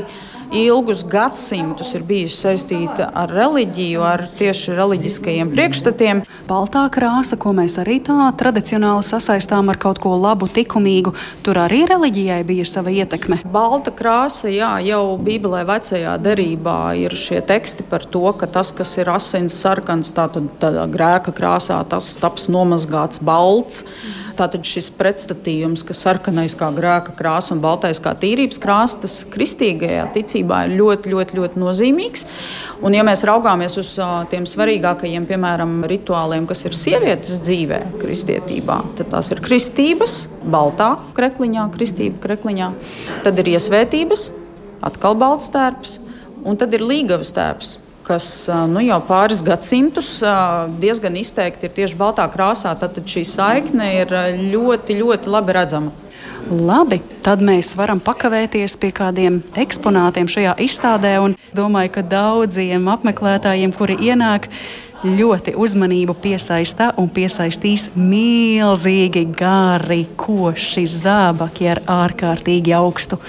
[0.54, 6.22] ilgus gadsimtus ir bijusi saistīta ar reliģiju, ar tieši reliģiskajiem priekšstatiem.
[6.48, 11.84] Baltā krāsa, ko mēs arī tā tradicionāli sasaistām ar kaut ko labu, likumīgu, tur arī
[11.90, 13.42] reliģijai bija sava ietekme.
[13.44, 18.96] Balta krāsa, jā, jau Bībelē vecajā derībā ir šie teksti par to, ka tas, kas
[19.02, 23.84] ir asins sarkans, tātad tādā grēka krāsā, tas taps nomazgāts balts.
[23.84, 24.20] Mm.
[24.34, 30.08] Tātad šis pretstatījums, ka sarkanais kā grēka krāsa un baltais kā tīrības krāsa, tas kristīgajā
[30.16, 32.26] ticībā ir ļoti, ļoti, ļoti nozīmīgs.
[32.82, 33.94] Un, ja mēs raugāmies uz
[34.32, 41.70] tiem svarīgākajiem, piemēram, rituāliem, kas ir sievietes dzīvē, kristietībā, tad tās ir kristības, baltā krekliņā,
[41.78, 42.74] kristība krekliņā,
[43.28, 44.28] tad ir iesvētības,
[44.90, 46.00] atkal balts tērps,
[46.44, 48.28] un tad ir līgavas tērps kas
[48.70, 50.16] nu, jau pāris gadsimtus
[50.82, 54.16] diezgan izteikti ir tieši baltā krāsā, tad šī saikne ir
[54.54, 56.00] ļoti, ļoti labi redzama.
[56.52, 61.16] Labi, tad mēs varam pakavēties pie kādiem eksponātiem šajā izstādē.
[61.56, 64.50] Domāju, ka daudziem apmeklētājiem, kuri ienāk,
[65.04, 73.20] ļoti uzmanību piesaista un piesaistīs milzīgi gari, koši zābaki ar ārkārtīgi augstu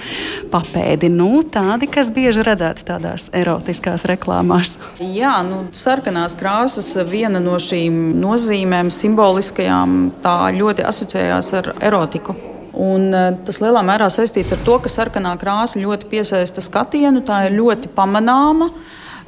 [0.53, 1.09] papēdi.
[1.11, 4.75] Nu, tādi, kas bieži redzēti tādās erotiskās reklāmās.
[4.99, 12.37] Jā, nu, sarkanās krāsas viena no šīm nozīmēm, simboliskajām, tā ļoti asociējās ar erotiku.
[12.75, 13.07] Un
[13.47, 17.91] tas lielā mērā saistīts ar to, ka sarkanā krāsa ļoti piesaista skatienu, tā ir ļoti
[17.95, 18.67] pamanāma.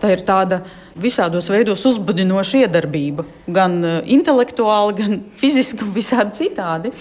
[0.02, 0.62] Tā ir tāda
[1.02, 6.94] visādos veidos uzbudinoša iedarbība, gan intelektuāli, gan fiziski, un visādi citādi.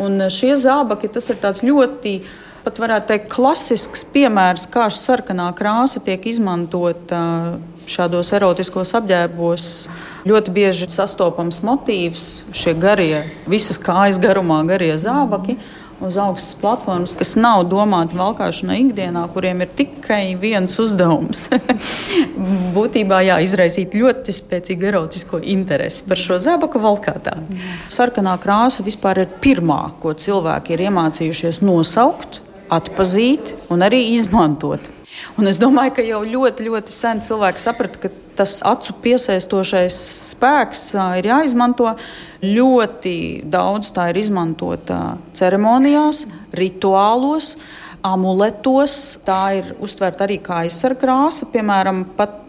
[0.00, 2.16] Un šie zābaki tas ir ļoti
[2.62, 7.58] pat varētu teikt, klasisks piemērs, kā sarkanā krāsa tiek izmantota
[7.90, 9.68] šādos erotiskos apģērbos.
[10.28, 15.58] Ļoti bieži sastopams motīvs, šie garie, visas kājas garumā garie zābaki.
[16.02, 21.44] Uz augstas platformas, kas nav domāti valkāšanai ikdienā, kuriem ir tikai viens uzdevums.
[22.76, 27.60] Būtībā jā, izraisīt ļoti spēcīgu erotisko interesi par šo zābaku valkātāju.
[27.92, 34.90] Sarkanā krāsa vispār ir pirmā, ko cilvēki ir iemācījušies nosaukt atpazīt un arī izmantot.
[35.38, 39.96] Un es domāju, ka jau ļoti, ļoti sen cilvēki saprata, ka tas acu piesaistošais
[40.32, 40.88] spēks
[41.20, 41.94] ir jāizmanto.
[42.42, 43.14] Ļoti
[43.46, 46.24] daudz tā ir izmantota ceremonijās,
[46.58, 47.54] rituālos,
[48.02, 49.18] amuletos.
[49.26, 52.40] Tā ir uztverta arī kā aizsargkrāsa, piemēram, pat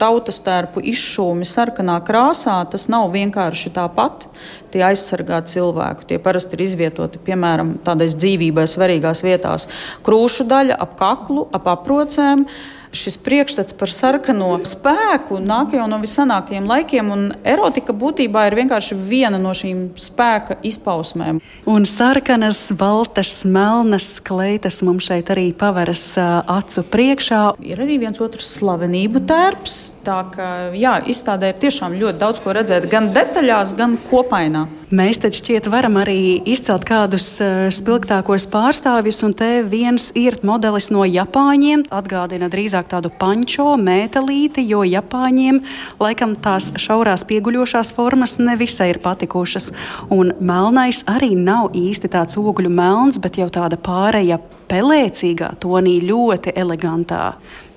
[0.00, 4.26] tautas tērpu izšūmi sarkanā krāsā, tas nav vienkārši tāpat.
[4.72, 6.06] Tie aizsargā cilvēku.
[6.08, 9.68] Tie parasti ir izvietoti piemēram tādās dzīvībai svarīgās vietās-
[10.06, 12.46] krūšu daļa, ap kaklu, ap aprocēm
[12.92, 18.96] šis priekšstats par sarkano spēku nāk jau no visenākajiem laikiem, un erotika būtībā ir vienkārši
[18.96, 21.40] viena no šīm spēka izpausmēm.
[21.68, 27.42] Un sarkanas, baltas, melnas kleitas mums šeit arī paveras acu priekšā.
[27.64, 29.80] Ir arī viens otrs slavenību tērps.
[30.06, 34.66] Tā kā jā, izstādē ir tiešām ļoti daudz ko redzēt, gan detaļās, gan kopainā.
[34.92, 40.90] Mēs taču šķiet varam arī izcelt kādus uh, spilgtākos pārstāvjus, un te viens ir modelis
[40.92, 41.86] no Japāņiem.
[41.88, 45.62] Atgādina drīzāk tādu pančo mētelīti, jo Japāņiem
[45.96, 49.70] laikam tās šaurās pieguļošās formas nevisai ir patikušas.
[50.12, 56.52] Un melnais arī nav īsti tāds ogļu melns, bet jau tāda pāreja pelēcīgā tonī ļoti
[56.52, 57.30] elegantā.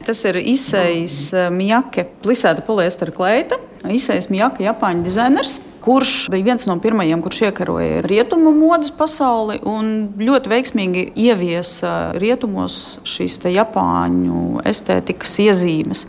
[0.06, 3.58] Tas ir izsējis eh, Mjake, plisēta poliestera kleita.
[3.86, 9.92] Izsējis Mjake, Japāņu dizainers, kurš bija viens no pirmajiem, kurš iekaroja rietumu modes pasauli un
[10.22, 16.06] ļoti veiksmīgi ieviesa rietumos šīs Japāņu estētikas iezīmes.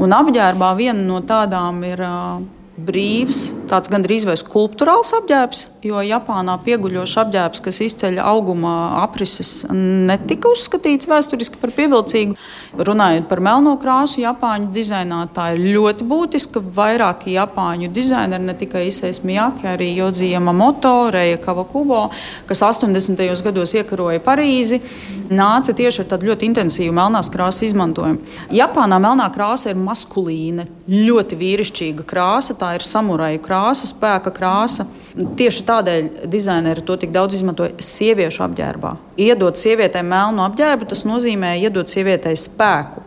[0.00, 2.40] Un apģērbā viena no tādām ir uh,
[2.76, 10.50] brīvs, tāds gandrīz vai skulptūrāls apģērbs, jo Japānā pieguļošs apģērbs, kas izceļ auguma aprises, netika
[10.52, 12.36] uzskatīts vēsturiski par pievilcīgu.
[12.76, 16.60] Runājot par melno krāsu, Japāņu dizainā tā ir ļoti būtiska.
[16.76, 22.10] Vairāki Japāņu dizaineri, ne tikai Isais Miyake, arī Jodzija Mamoto, Reja Kavakubo,
[22.48, 23.24] kas 80.
[23.46, 24.82] gados iekaroja Parīzi,
[25.32, 28.36] nāca tieši ar tādu ļoti intensīvu melnās krāsas izmantojumu.
[28.52, 34.88] Japānā melnā krāsa ir maskulīna, ļoti vīrišķīga krāsa tā ir samuraja krāsa, spēka krāsa.
[35.16, 38.96] Tieši tādēļ dizaineri to tik daudz izmantoja sieviešu apģērbā.
[39.22, 43.04] Iedot sievietei melnu apģērbu, tas nozīmē iedot sievietei spēku.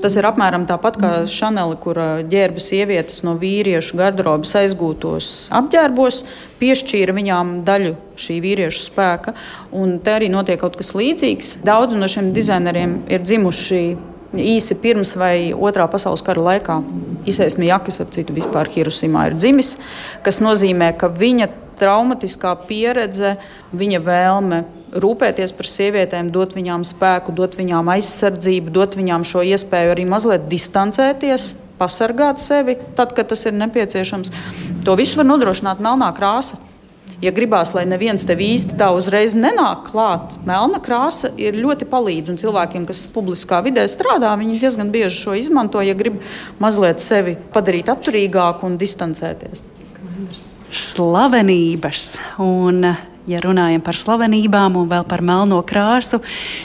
[0.00, 1.98] Tas ir apmēram tāpat kā Chanel, kur
[2.30, 6.22] ģērba sievietes no vīriešu garderobas aizgūtos apģērbos,
[6.60, 9.34] piešķīra viņām daļu šī vīriešu spēka.
[9.76, 11.58] Un te arī notiek kaut kas līdzīgs.
[11.66, 13.82] Daudz no šiem dizaineriem ir dzimuši
[14.36, 16.80] īsi pirms vai otrā pasaules kara laikā.
[17.28, 19.76] Īsais Mijakis, ap citu, vispār Hirosimā ir dzimis,
[20.26, 23.36] kas nozīmē, ka viņa traumatiskā pieredze,
[23.72, 24.60] viņa vēlme
[25.00, 30.48] rūpēties par sievietēm, dot viņām spēku, dot viņām aizsardzību, dot viņām šo iespēju arī mazliet
[30.50, 34.34] distancēties, pasargāt sevi, tad, kad tas ir nepieciešams.
[34.84, 36.58] To visu var nodrošināt melnā krāsa.
[37.20, 42.40] Ja gribās, lai neviens tev īsti tā uzreiz nenāk klāt, melna krāsa ir ļoti palīdzīga.
[42.40, 46.16] Cilvēkiem, kas publiskā vidē strādā, viņi diezgan bieži šo izmanto, ja grib
[46.62, 49.60] mazliet sevi padarīt atturīgāku un distancēties.
[50.70, 52.06] Slavenības
[52.40, 52.88] un
[53.30, 56.18] Ja runājam par slavenībām un vēl par melno krāsu,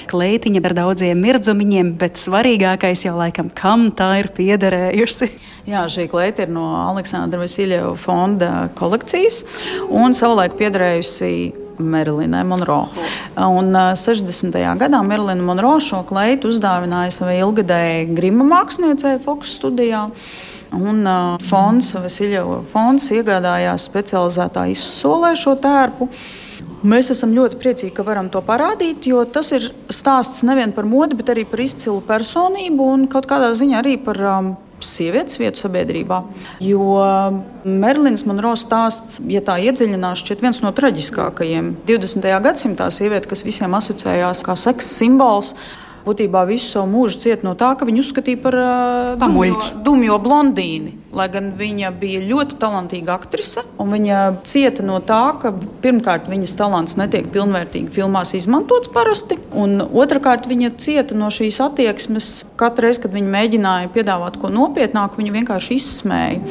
[0.09, 5.29] kleitiņa ar daudziem mirdzumiņiem, bet svarīgākais jau laikam, kam tā ir piederējusi.
[5.69, 9.43] Jā, šī kleita ir no Aleksandra Vasiljeva fonda kolekcijas
[9.89, 11.29] un savulaik piederējusi
[11.77, 12.87] Merilinai Monroe.
[13.35, 14.55] Un 60.
[14.79, 20.07] gadā Merilina Monroe šo kleitu uzdāvināja savai ilgadējai grima māksliniecei Fokus studijā.
[20.75, 26.09] Un uh, fonds, Vasiljeva fonds iegādājās specializētā izsolē šo tērpu.
[26.85, 31.17] Mēs esam ļoti priecīgi, ka varam to parādīt, jo tas ir stāsts nevien par modi,
[31.17, 34.51] bet arī par izcilu personību un kaut kādā ziņā arī par um,
[34.83, 36.21] sievietes vietu sabiedrībā.
[36.63, 36.83] Jo
[37.65, 42.29] Merlins Monroe stāsts, ja tā iedziļinās, šķiet viens no traģiskākajiem 20.
[42.45, 45.55] gadsimtā sieviete, kas visiem asociējās kā seksa simbols.
[46.05, 50.93] Būtībā visu savu mūžu cieta no tā, ka viņu uzskatīja par uh, dumjo, dumjo blondīni.
[51.15, 56.55] Lai gan viņa bija ļoti talantīga aktrise, un viņa cieta no tā, ka pirmkārt viņas
[56.59, 62.29] talants netiek pilnvērtīgi filmās izmantots parasti, un otrkārt viņa cieta no šīs attieksmes.
[62.59, 66.43] Katru reizi, kad viņa mēģināja piedāvāt ko nopietnāku, viņa vienkārši izsmēja.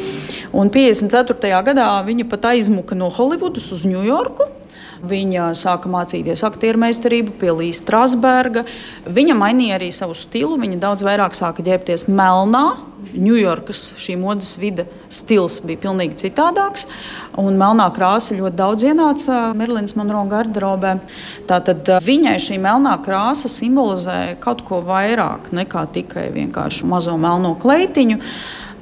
[0.57, 1.55] Un 54.
[1.69, 4.49] gadā viņa pat aizmuka no Holivudas uz Ņujorku.
[5.05, 8.65] Viņa sāka mācīties aktieru meistarību pie Līsas Strasberga.
[9.05, 10.57] Viņa mainīja arī savu stilu.
[10.61, 12.65] Viņa daudz vairāk sāka ģērbties melnā.
[13.15, 16.87] Ņujorkas šī modes vide stils bija pilnīgi citādāks.
[17.41, 20.97] Un melnā krāsa ļoti daudz ienāca Merlīnas Monroe garderobē.
[21.51, 27.53] Tātad eh, viņai šī melnā krāsa simbolizē kaut ko vairāk nekā tikai vienkārši mazo melno
[27.61, 28.23] kleitiņu.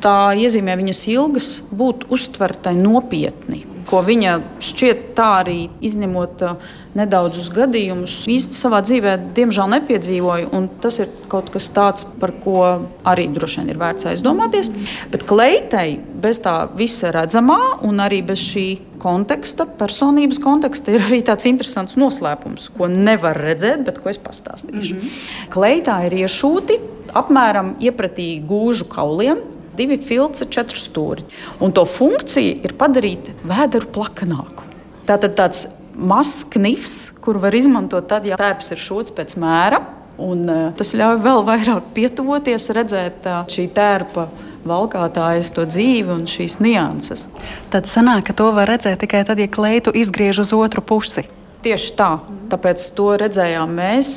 [0.02, 7.48] Tā iezīmē viņas ilgas būt uztvertai nopietni ko viņa šķiet tā arī izņemot uh, nedaudzus
[7.52, 10.62] gadījumus, īsti savā dzīvē, diemžēl, nepiedzīvoju.
[10.84, 12.64] Tas ir kaut kas tāds, par ko
[13.08, 14.68] arī droši vien ir vērts aizdomāties.
[15.12, 17.58] Bet kleitai bez tā visa redzamā
[17.88, 18.66] un arī bez šī
[19.02, 24.94] konteksta, personības konteksta, ir arī tāds interesants noslēpums, ko nevar redzēt, bet ko es pastāstīšu.
[24.94, 25.48] Mm -hmm.
[25.54, 26.78] Kleitā ir iešūti
[27.12, 29.40] apmēram iepratīgi gūžu kauliem
[29.76, 31.24] divi filci, četri stūri.
[31.62, 34.68] Un to funkcija ir padarīt vēderu plakanāku.
[35.08, 35.66] Tātad tāds
[35.96, 39.82] mazs knifs, kur var izmantot tad, ja tēps ir šūts pēc mēra.
[40.22, 44.28] Un, uh, tas ļauj vēl vairāk pietuvoties, redzēt uh, šī tērpa
[44.68, 47.26] valkātājas to dzīvi un šīs nianses.
[47.72, 51.24] Tad sanāk, ka to var redzēt tikai tad, ja kleitu izgriež uz otru pusi.
[51.62, 52.10] Tieši tā.
[52.50, 54.14] Tāpēc to redzējām mēs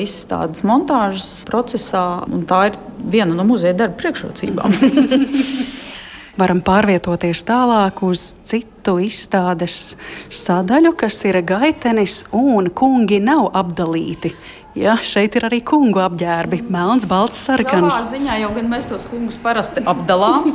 [0.00, 2.78] izstādes montāžas procesā, un tā ir
[3.12, 4.76] viena no muzeja darba priekšrocībām.
[6.40, 9.94] Varam pārvietoties tālāk uz citu izstādes
[10.28, 14.34] sadaļu, kas ir gaitenis, un kungi nav apdalīti.
[14.76, 17.88] Ja, šeit ir arī kungu apģērbi, melns, balts, sarkans.
[17.88, 20.50] Savā ziņā jau gan mēs tos kungus parasti apdalām.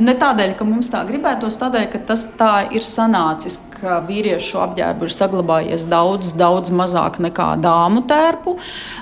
[0.00, 5.06] ne tādēļ, ka mums tā gribētos, tādēļ, ka tas tā ir sanācis, ka vīriešu apģērbu
[5.06, 8.56] ir saglabājies daudz, daudz mazāk nekā dāmu tērpu.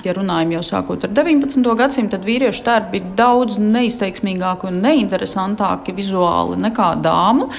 [0.05, 1.69] Ja runājam jau sākot ar 19.
[1.79, 7.49] gadsimtu, tad vīriešu tērpi bija daudz neizteiksmīgāki un neinteresantāki vizuāli nekā dāmu,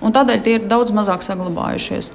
[0.00, 2.12] un tādēļ tie ir daudz mazāk saglabājušies.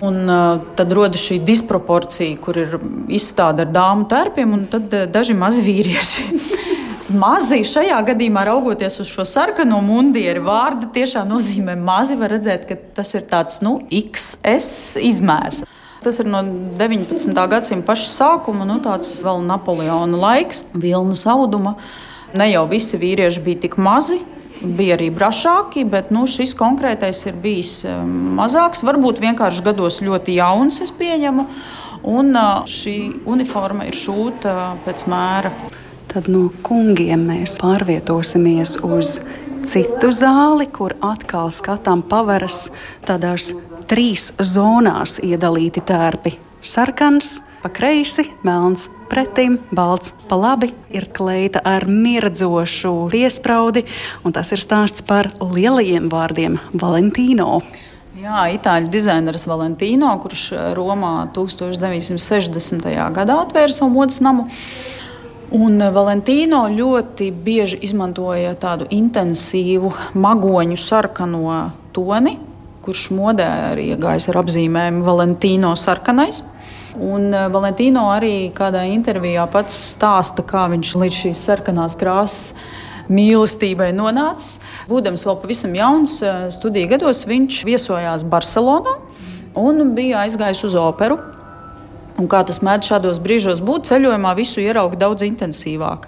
[0.00, 2.78] Un, uh, tad rodas šī disproporcija, kur ir
[3.12, 6.28] izstāde ar dāmu tērpiem un tad uh, daži mazi vīrieši.
[7.10, 12.14] Mazi šajā gadījumā, raugoties uz šo sarkano mundieru, vārdu tiešām nozīmē mazi.
[12.18, 15.64] Var redzēt, ka tas ir tāds nu, XS izmērs.
[16.04, 16.44] Tas ir no
[16.78, 17.34] 19.
[17.50, 21.74] gadsimta paša sākuma, nu, tāds vēl Napoleona laiks, vilnas auduma.
[22.38, 24.20] Ne jau visi vīrieši bija tik mazi,
[24.62, 28.00] bija arī brašāki, bet nu, šis konkrētais ir bijis eh,
[28.38, 28.84] mazāks.
[28.86, 31.50] Varbūt vienkārši gados ļoti jauns, es pieņemu.
[32.14, 32.96] Un eh, šī
[33.26, 34.56] uniforma ir šūta
[34.86, 35.56] pēc mēra.
[36.10, 39.20] Tad no kungiem mēs pārvietosimies uz
[39.62, 42.64] citu zāli, kur atkal skatām paveras
[43.06, 43.52] tādās
[43.86, 46.32] trīs zonās iedalīti tērpi.
[46.66, 53.84] Sarkans, pa kreisi, melns, pretim, balts pa labi ir kleita ar mirdzošu piespraudi,
[54.26, 57.60] un tas ir stāsts par lielajiem vārdiem- Valentīno.
[58.20, 62.82] Jā, itāļu dizaineris Valentīno, kurš Romā 1960.
[63.14, 64.48] gadā atvēra savu modes namu.
[65.50, 71.54] Un Valentīno ļoti bieži izmantoja tādu intensīvu magoņu sarkano
[71.90, 72.36] toni,
[72.86, 76.44] kurš modē arī iegājis ar apzīmējumu Valentīno sarkanais.
[77.02, 82.54] Un eh, Valentīno arī kādā intervijā pats stāsta, kā viņš līdz šīs sarkanās krāsas
[83.10, 84.60] mīlestībai nonācis.
[84.86, 89.00] Būdams vēl pavisam jauns, eh, studiju gados, viņš viesojās Barcelonā
[89.58, 91.18] un bija aizgājis uz operu.
[92.20, 96.06] Un kā tas mēdz šādos brīžos būt, ceļojumā visu ierauga daudz intensīvāk.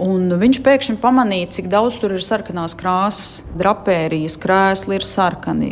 [0.00, 5.70] Un viņš pēkšņi pamanīja, cik daudz tur ir sarkanās krāsas, drapērijas, krēsli ir sarkani,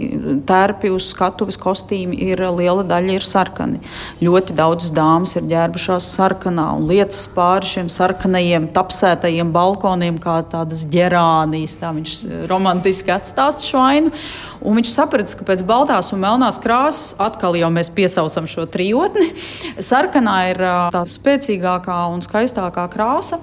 [0.49, 3.79] tērpi uz skatuves kostīmi ir liela daļa ir sarkani.
[4.25, 10.85] Ļoti daudz dāmas ir ģērbušās sarkanā un lietas pāri šiem sarkanajiem, tapsētajiem balkoniem, kā tādas
[10.91, 11.79] ģerānijas.
[11.79, 12.19] Tā viņš
[12.51, 14.13] romantiski atstāsta šo ainu.
[14.59, 19.31] Un viņš saprata, ka pēc baltās un melnās krāsas atkal jau mēs piesaucam šo trijotni.
[19.77, 20.65] Sarkanā ir
[20.95, 23.41] tā spēcīgākā un skaistākā krāsa.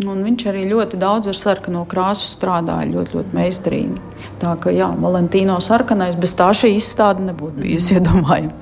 [0.00, 4.28] Un viņš arī ļoti daudz ar sarkano krāsu strādāja, ļoti, ļoti meistarīgi.
[4.40, 8.54] Tā kā Valentīno sarkanais bez tā šī izstāde nebūtu bijusi iedomājama.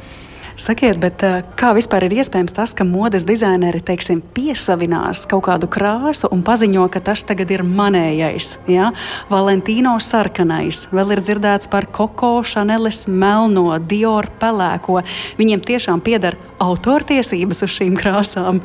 [0.58, 5.68] Sakiet, bet eh, kā vispār ir iespējams tas, ka modes dizaineri teiksim, piesavinās kaut kādu
[5.70, 8.56] krāsu un paziņo, ka tas tagad ir manējais?
[8.66, 8.88] Ja?
[9.30, 15.04] Valentīno sarkanais, vēl ir dzirdēts par Koko, Šaneles melno, Dior pelēko.
[15.38, 18.58] Viņiem tiešām pieder autortiesības uz šīm krāsām.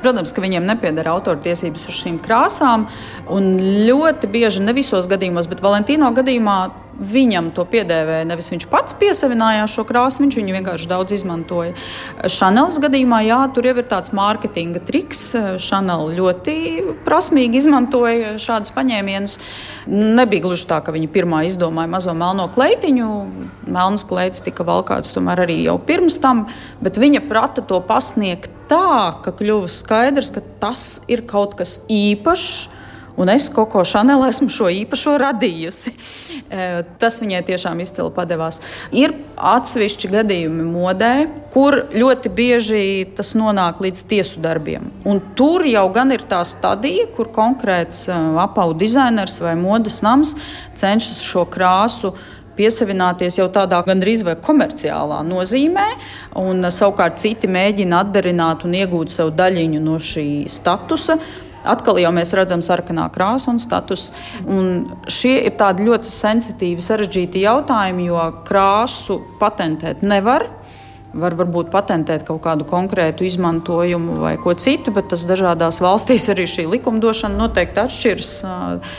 [0.00, 2.88] Protams, ka viņiem nepieder autortiesības uz šīm krāsām.
[3.28, 6.58] Ļoti bieži, ne visos gadījumos, bet Valentīno gadījumā
[6.96, 11.74] Viņam to piedēvēja nevis viņš pats piesavinājās šo krāsu, viņš viņu vienkārši daudz izmantoja.
[12.32, 15.26] Šanels gadījumā, jā, tur jau ir tāds mārketinga triks.
[15.60, 16.54] Šanela ļoti
[17.04, 19.36] prasmīgi izmantoja šādus paņēmienus.
[19.92, 23.10] Nebija gluži tā, ka viņi pirmā izdomāja mazo melno kleitiņu.
[23.68, 26.46] Melnas kleitis tika valkāts tomēr arī jau pirms tam,
[26.80, 32.75] bet viņa prata to pasniegt tā, ka kļuva skaidrs, ka tas ir kaut kas īpašs
[33.16, 35.92] Un es Koko Šanelu esmu šo īpašo radījusi.
[35.92, 36.66] E,
[37.00, 38.60] tas viņai tiešām izcili padevās.
[38.92, 41.12] Ir atsevišķi gadījumi modē,
[41.54, 42.84] kur ļoti bieži
[43.16, 44.90] tas nonāk līdz tiesu darbiem.
[45.08, 50.36] Un tur jau gan ir tā stadija, kur konkrēts e, apaugu dizainers vai modes nams
[50.76, 52.12] cenšas šo krāsu
[52.56, 55.86] piesavināties jau tādā gandrīz vai komerciālā nozīmē,
[56.40, 61.18] un savukārt citi mēģina atdarināt un iegūt sev daļiņu no šī statusa.
[61.66, 64.10] Atkal jau mēs redzam sarkanā krāsa un status.
[64.46, 70.48] Un šie ir tādi ļoti sensitīvi, sarežģīti jautājumi, jo krāsu patentēt nevar.
[71.16, 76.44] Var varbūt patentēt kaut kādu konkrētu izmantojumu vai ko citu, bet tas dažādās valstīs arī
[76.50, 78.32] šī likumdošana noteikti atšķiras.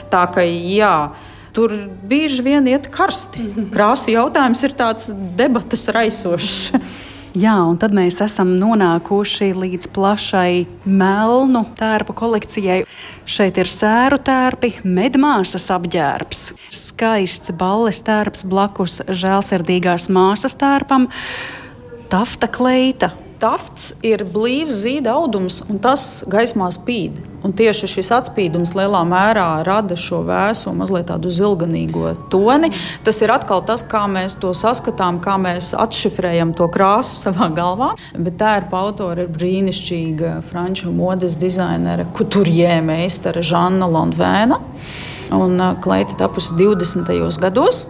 [0.10, 0.96] Tā ka jā,
[1.54, 1.76] tur
[2.10, 3.52] bieži vien iet karsti.
[3.76, 6.58] Krāsu jautājums ir tāds debatas raisošs.
[7.36, 12.80] Jā, un tad mēs esam nonākuši līdz plašai melnu tērpu kolekcijai.
[13.28, 21.10] Šeit ir sēru tērpi, medmāsas apģērbs, skaists balles tērps blakus žēlsirdīgās māsas tērpam,
[22.08, 27.20] tafta kleita, Tafts ir blīvs zīda audums, un tas gaismā spīd.
[27.46, 32.72] Un tieši šis atspīdums lielā mērā rada šo vēso, mazliet tādu zilganīgo toni.
[33.06, 37.92] Tas ir atkal tas, kā mēs to saskatām, kā mēs atšifrējam to krāsu savā galvā.
[38.18, 44.58] Bet tā ir autora ir brīnišķīga franču modes dizainere, kuturjē meistara Žanna Landvēna.
[45.38, 47.14] Un kleita tapusi 20.
[47.44, 47.86] gados.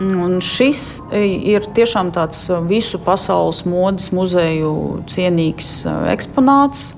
[0.00, 1.22] Un šis e,
[1.56, 4.72] ir tiešām tāds e, visu pasaules modes muzeju
[5.08, 6.90] cienīgs e, eksponāts.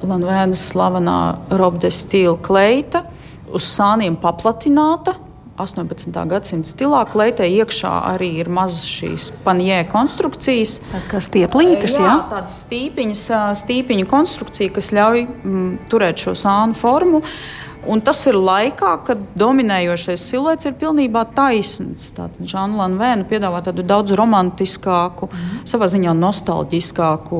[0.00, 1.18] Lanvēnas slavenā
[1.58, 3.04] Robde stila kleita,
[3.52, 5.18] uz sāniem paplatināta.
[5.58, 6.14] 18.
[6.30, 10.78] gadsimta stilā kleitē iekšā arī ir mazas šīs panjē konstrukcijas.
[10.92, 12.06] Tāds kā stieplītes, jā?
[12.06, 12.18] jā?
[12.30, 13.24] Tādas stīpiņas,
[13.64, 17.24] stīpiņu konstrukcija, kas ļauj m, turēt šo sānu formu.
[17.26, 22.10] Uh, Un tas ir laikā, kad dominējošais siluets ir pilnībā taisns.
[22.40, 25.62] Žana Lanvēna piedāvā tādu daudz romantiskāku, mm.
[25.68, 27.38] savā ziņā nostalģiskāku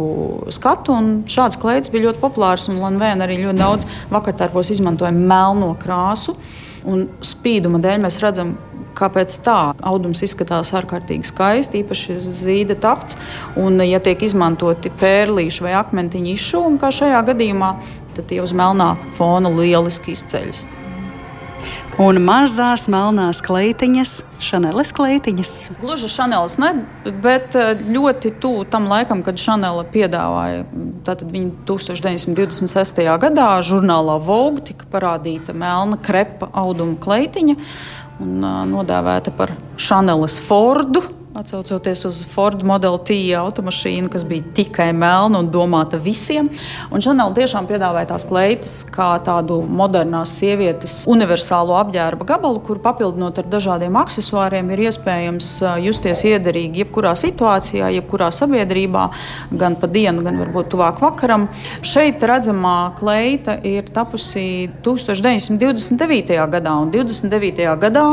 [0.55, 1.01] skatu.
[1.31, 6.37] Šāds kleids bija ļoti populārs, un Lanvēna arī ļoti daudz vakartērpos izmantoja melno krāsu.
[6.89, 8.55] Un spīduma dēļ mēs redzam,
[8.99, 13.19] kāpēc tā audums izskatās ārkārtīgi skaisti, īpaši zīda tafts.
[13.61, 17.73] Un, ja tiek izmantoti pērlīši vai akmentiņu izšūmi, kā šajā gadījumā,
[18.19, 20.67] tad tie uz melnā fona lieliski izceļas.
[21.99, 25.57] Un mazās melnās kleitiņas, šaneles kleitiņas.
[25.81, 26.69] Gluži šaneles ne,
[27.25, 30.63] bet eh, ļoti tuvu tam laikam, kad šanela piedāvāja.
[31.09, 33.03] Tātad viņa 1926.
[33.25, 37.59] gadā žurnālā Vogue tika parādīta melna krepa auduma kleitiņa
[38.23, 41.03] un uh, nodēvēta par šaneles Fordu
[41.39, 46.49] Atcaucoties uz Ford modeli T automašīnu, kas bija tikai melna un domāta visiem.
[46.91, 53.39] Un Chanel tiešām piedāvāja tās kleitas kā tādu modernās sievietes universālo apģērba gabalu, kur papildinot
[53.39, 55.53] ar dažādiem accessoriem ir iespējams
[55.85, 59.07] justies iederīgi jebkurā situācijā, jebkurā sabiedrībā,
[59.63, 61.47] gan pa dienu, gan varbūt tuvāk vakaram.
[61.87, 66.35] Šeit redzamā kleita ir tapusi 1929.
[66.59, 67.73] gadā, un 29.
[67.87, 68.09] gadā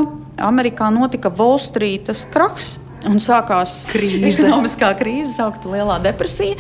[0.45, 2.76] Amerikā notika Volstrītas krahs
[3.10, 4.32] un sākās krīze.
[4.32, 6.58] Ekonomiskā krīze, saukta Lielā depresija.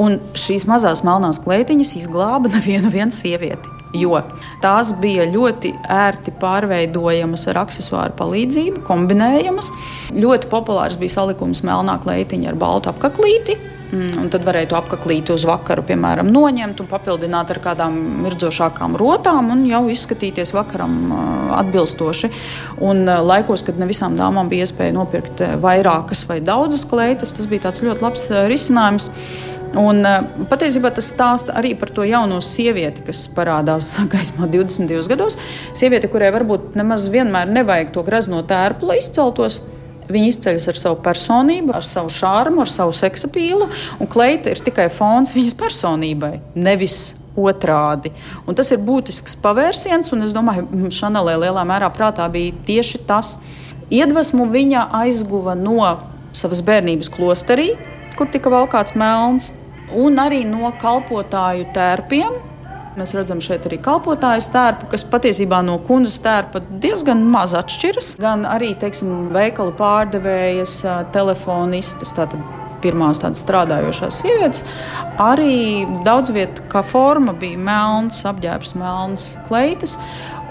[0.00, 3.72] Un šīs mazās melnās kleitiņas izglāba nevienu sievieti.
[3.96, 4.18] Jo
[4.60, 9.70] tās bija ļoti ērti pārveidojamas ar accessoru palīdzību, kombinējamas.
[10.16, 13.56] Ļoti populārs bija salikums melnā kleitiņa ar baltu apaklīti
[13.94, 19.52] un tad varēja to apaklīt uz vakaru, piemēram, noņemt un papildināt ar kādām mirdzošākām rotām
[19.54, 20.96] un jau izskatīties vakaram
[21.60, 22.32] atbilstoši.
[22.86, 27.70] Un laikos, kad ne visām dāmām bija iespēja nopirkt vairākas vai daudzas kleitas, tas bija
[27.70, 29.10] ļoti labs risinājums.
[29.76, 30.00] Un,
[30.48, 35.38] patiesībā tas stāsta arī par to jauno sievieti, kas parādās gaismā 22 gados.
[35.76, 39.60] Sieviete, kurai varbūt nemaz vienmēr nevajag to grazno tērpu, lai izceltos.
[40.06, 43.68] Viņa izceļas ar savu personību, ar savu šārmu, ar savu seksapīlu,
[44.00, 48.12] un kleita ir tikai fons viņas personībai, nevis otrādi.
[48.46, 53.02] Un tas ir būtisks pavērsiens, un es domāju, ka Šanelē lielā mērā prātā bija tieši
[53.08, 53.36] tas.
[53.92, 55.78] Iedvesmu viņa aizguva no
[56.36, 57.74] savas bērnības klosterī,
[58.16, 59.52] kur tika valkāts melns.
[59.94, 62.32] un arī no kalpotāju tērpiem.
[62.96, 68.14] Mēs redzam šeit arī kalpotāju stērpu, kas patiesībā no kundzes stērpa diezgan maz atšķiras.
[68.22, 70.78] Gan arī teiksim, veikalu pārdevējas,
[71.12, 72.40] telefonistas, tātad
[72.80, 74.64] pirmās tādas strādājošās sievietes.
[75.20, 79.98] Arī daudz vietā, kā forma bija melns, apģērbs, melns kleitas.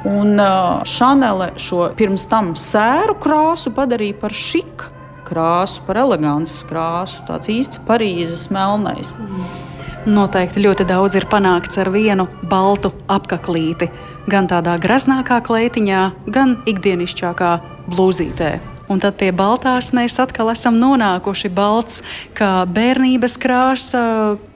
[0.05, 0.37] Un
[0.85, 4.93] Šanele šo pirms tam sēru krāsu padarīja par šiku
[5.25, 9.15] krāsu, par elegances krāsu, tāds īsts Parīzes melnais.
[9.17, 9.64] Mm.
[10.05, 13.87] Noteikti ļoti daudz ir panākts ar vienu baltu apaklīti.
[14.29, 17.51] Gan tādā graznākā kleitiņā, gan ikdienišķākā
[17.89, 18.51] blūzītē.
[18.85, 21.49] Un tad pie baltās mēs atkal esam nonākuši.
[21.49, 22.03] Balts
[22.37, 24.03] kā bērnības krāsa,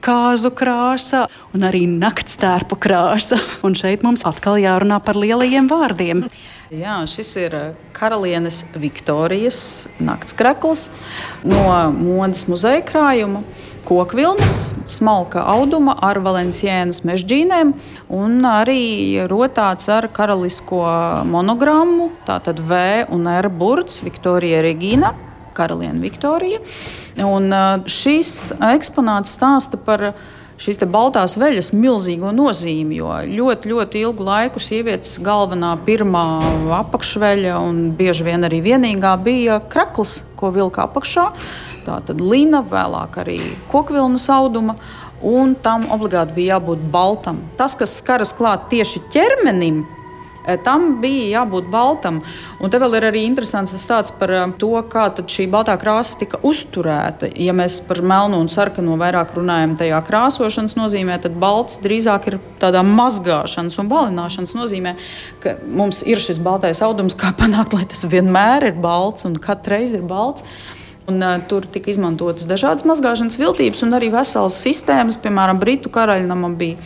[0.05, 1.23] kāzu krāsa
[1.57, 3.39] un arī naktstērpu krāsa.
[3.65, 6.27] Un šeit mums atkal jārunā par lielajiem vārdiem.
[6.69, 7.57] Jā, šis ir
[7.97, 10.91] karalienes Viktorijas naktskrekls
[11.41, 11.65] no
[11.97, 13.41] modes muzeja krājuma
[13.85, 17.73] kokvilnas, smalka auduma ar valenciānas mežģīnēm
[18.15, 20.81] un arī rotāts ar karalisko
[21.29, 22.79] monogrammu, tātad V
[23.13, 25.13] un R burts Viktorija Regīna.
[25.59, 26.61] Karaliene Viktorija.
[27.25, 27.51] Un
[27.89, 30.13] šis eksponāts stāsta par
[30.59, 36.25] šīs baltās veļas milzīgo nozīmi, jo ļoti, ļoti ilgu laiku sievietes galvenā, pirmā
[36.81, 41.29] apakšveļa un bieži vien arī vienīgā bija krakls, ko vilka apakšā
[41.89, 43.39] tātad lina, vēlāk arī
[43.71, 44.77] kokvilnas auduma.
[45.19, 47.41] Un tam obligāti bija jābūt baltam.
[47.59, 49.81] Tas, kas skaras klāt tieši ķermenim,
[50.65, 52.21] tam bija jābūt baltam.
[52.59, 56.39] Un te vēl ir arī interesants stāsts par e, to, kā šī baltā krāsa tika
[56.45, 57.29] uzturēta.
[57.39, 62.39] Ja mēs par melnu un sarkanu vairāk runājam tajā krāsošanas nozīmē, tad balts drīzāk ir
[62.61, 64.95] tādā mazgāšanas un balināšanas nozīmē,
[65.43, 69.77] ka mums ir šis baltais audums, kā panākt, lai tas vienmēr ir balts un katru
[69.77, 70.45] reizi ir balts.
[71.09, 75.17] Un, uh, tur tika izmantotas dažādas mazgāšanas viltības un arī veselas sistēmas.
[75.17, 76.77] Piemēram, Britu karaļnamam bija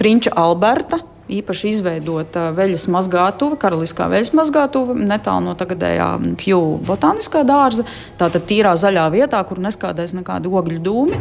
[0.00, 0.98] Prinča Alberta.
[1.28, 6.08] Īpaši izveidota veļas mazgātuve, karaliskā veļas mazgātuve, netālu no tagadējā
[6.40, 7.84] Kju botāniskā dārza.
[8.20, 11.20] Tātad tīrā zaļā vietā, kur neskādēs nekādi ogļu dūmi.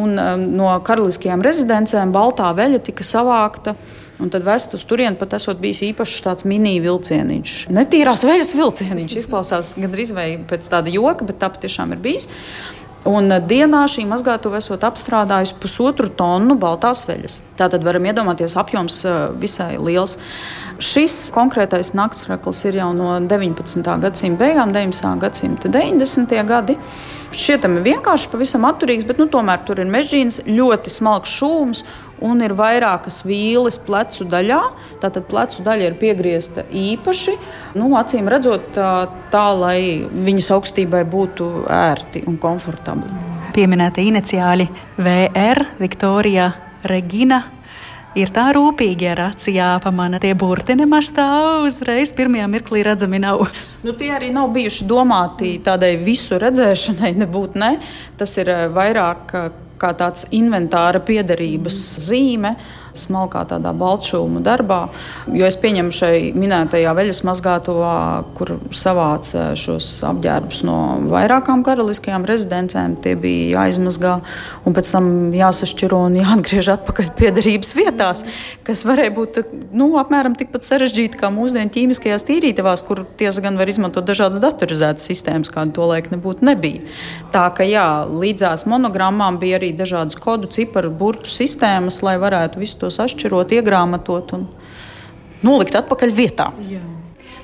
[0.00, 3.74] Un, um, no karaliskajām rezidencēm baltā veļa tika savākta
[4.20, 7.54] Un tad vest uz turieni pat esot bijis īpašs tāds mini-vilcieniņš.
[7.72, 12.28] Netīrās veļas vilcieniņš izklausās gandrīz vai pēc tāda joka, bet tā patiešām ir bijis.
[13.08, 17.38] Un eh, dienā šī mazgātuve esot apstrādājusi pusotru tonu baltās veļas.
[17.60, 20.18] Tātad varam iedomāties, apjoms eh, visai liels.
[20.80, 23.88] Šis konkrētais naktsrakls ir jau no 19.
[24.04, 25.16] gadsimta beigām, 19.
[25.20, 26.36] gadsimta 90.
[26.48, 26.76] gadi.
[27.30, 31.84] Šķietami vienkārši, pavisam atturīgs, bet nu, tomēr tur ir mežģīns, ļoti smalks šūms
[32.24, 34.60] un ir vairākas vīles plecu daļā.
[35.02, 37.36] Tātad plecu daļa ir piegriezta īpaši,
[37.80, 38.90] nu, acīm redzot, tā,
[39.32, 43.28] tā, lai viņas augstībai būtu ērti un komfortabli.
[43.54, 44.68] Pieminēta iniciāļi
[45.00, 46.52] VR, Viktorija,
[46.86, 47.42] Regina.
[48.18, 50.18] Ir tā rūpīgi ar acīm jāpamana.
[50.22, 51.26] Tie burti nemaz tā
[51.62, 53.44] uzreiz pirmajā mirklī redzami nav.
[53.86, 57.76] Nu, tie arī nav bijuši domāti tādai visu redzēšanai, nebūtu ne.
[58.18, 59.36] Tas ir eh, vairāk
[59.80, 62.54] kā tāds inventāra piederības zīme
[62.96, 64.80] smalkā tādā baltšūmu darbā.
[65.32, 67.96] Jo es pieņemu šai minētajā veļas mazgātavā,
[68.38, 70.78] kur savāca šos apģērbus no
[71.10, 72.98] vairākām karaliskajām rezidencēm.
[73.04, 74.16] Tie bija jāizmazgā
[74.66, 78.24] un pēc tam jāsašķiro un jāatgriež atpakaļ piederības vietās,
[78.66, 79.40] kas varēja būt
[79.76, 85.06] nu, apmēram tikpat sarežģīti kā mūsdienu ķīmiskajās tīrītavās, kur tiesa gan var izmantot dažādas datorizētas
[85.10, 86.82] sistēmas, kāda to laika nebūtu nebija.
[87.34, 92.79] Tā ka jā, līdzās monogrammām bija arī dažādas kodu ciparu burtu sistēmas, lai varētu visu
[92.80, 94.48] to sašķirot, iegrāmatot un
[95.46, 96.50] nolikt atpakaļ vietā.
[96.68, 96.82] Jā.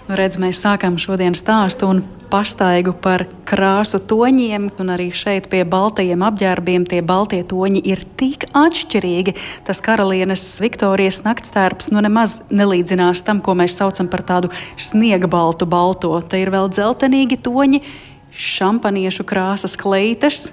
[0.07, 5.65] Nu, redz, mēs sākam šodienas stāstu un pastaigu par krāsu toņiem, un arī šeit pie
[5.67, 9.35] baltajiem apģērbiem tie baltie toņi ir tik atšķirīgi.
[9.67, 15.67] Tas karalienes Viktorijas naktstērps nu nemaz nelīdzinās tam, ko mēs saucam par tādu sniega baltu
[15.67, 16.15] balto.
[16.23, 17.83] Te ir vēl dzeltenīgi toņi,
[18.31, 20.53] šampaniešu krāsas kleitas,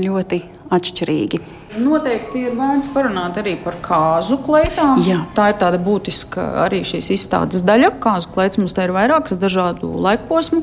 [0.00, 0.40] ļoti
[0.72, 1.40] atšķirīgi.
[1.82, 5.00] Noteikti ir vērts parunāt arī par kāzu kleitām.
[5.04, 5.22] Jā.
[5.36, 7.94] Tā ir tāda būtiska arī šīs izstādes daļa.
[8.02, 10.62] Kāzu kleitas mums te ir vairākas dažādu laikposmu.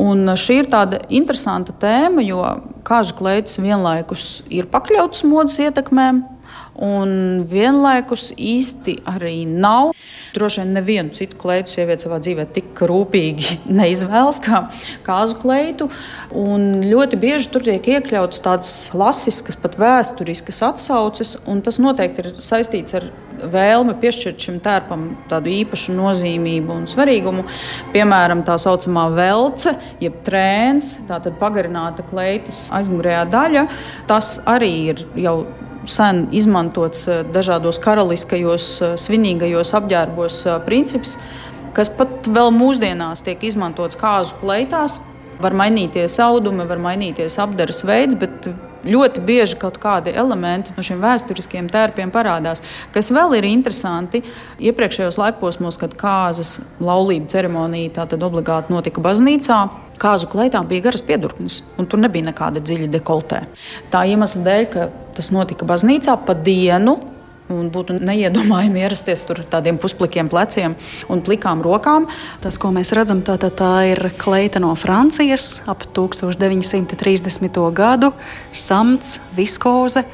[0.00, 2.40] Un šī ir tāda interesanta tēma, jo
[2.86, 6.22] kāzu kleitas vienlaikus ir pakļautas modes ietekmēm.
[6.78, 9.94] Un vienlaikus īsti arī nav.
[10.34, 14.62] Droši vien nevienu citu kleitu sieviete savā dzīvē tik rūpīgi neizvēlas kā
[15.06, 15.90] kāzu kleitu.
[16.36, 22.32] Un ļoti bieži tur tiek iekļautas tādas klasiskas, pat vēsturiskas atsauces, un tas noteikti ir
[22.42, 23.10] saistīts ar
[23.50, 27.46] vēlme piešķirt šim tērpam tādu īpašu nozīmību un svarīgumu.
[27.94, 33.66] Piemēram, tā saucamā velce, jeb trēns, tātad pagarināta kleitas aizmugurējā daļa.
[34.10, 35.38] Tas arī ir jau
[35.88, 41.16] sen izmantots eh, dažādos karaliskajos, eh, svinīgajos apģērbos eh, princips,
[41.76, 44.98] kas pat vēl mūsdienās tiek izmantots kāzu kleitās.
[45.40, 48.50] Var mainīties audumi, var mainīties apdares veids, bet
[48.84, 52.62] ļoti bieži kaut kādi elementi no šiem vēsturiskiem tērpiem parādās.
[52.94, 54.22] Kas vēl ir interesanti,
[54.60, 59.60] iepriekšējos laikposmos, kad kāzas laulību ceremonija tātad obligāti notika baznīcā,
[60.00, 63.44] kāzu kleitām bija garas piedurknes, un tur nebija nekāda dziļa dekoltē.
[63.92, 66.98] Tā iemesla dēļ, ka tas notika baznīcā pa dienu,
[67.54, 70.76] un būtu neiedomājami ierasties tur tādiem pusplikiem pleciem
[71.10, 72.08] un plikām rokām.
[72.44, 77.60] Tas, ko mēs redzam, tā, tā, tā ir kleita no Francijas ap 1930.
[77.76, 78.14] gadu,
[78.52, 80.06] samts, viskoze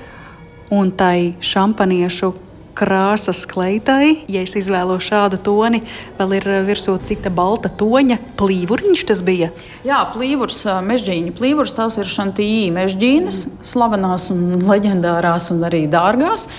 [0.73, 2.35] un tai šampaniešu
[2.77, 4.27] krāsas kleitai.
[4.31, 5.83] Ja es izvēlos šādu toni,
[6.19, 8.19] vēl ir virsū cita balta toņa.
[8.37, 9.51] Plīvuriņš tas bija.
[9.87, 16.51] Jā, plīvurs, mežģīņa plīvurs, tās ir šantīī mežģīnas, slavenās un leģendārās un arī dārgās.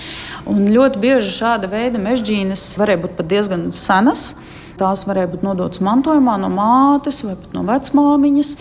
[0.46, 4.34] Un ļoti bieži šāda veida mežģīnas varēja būt pat diezgan senas.
[4.78, 8.54] Tās varēja būt nodotas mantojumā no mātes vai pat no vecmāmiņas.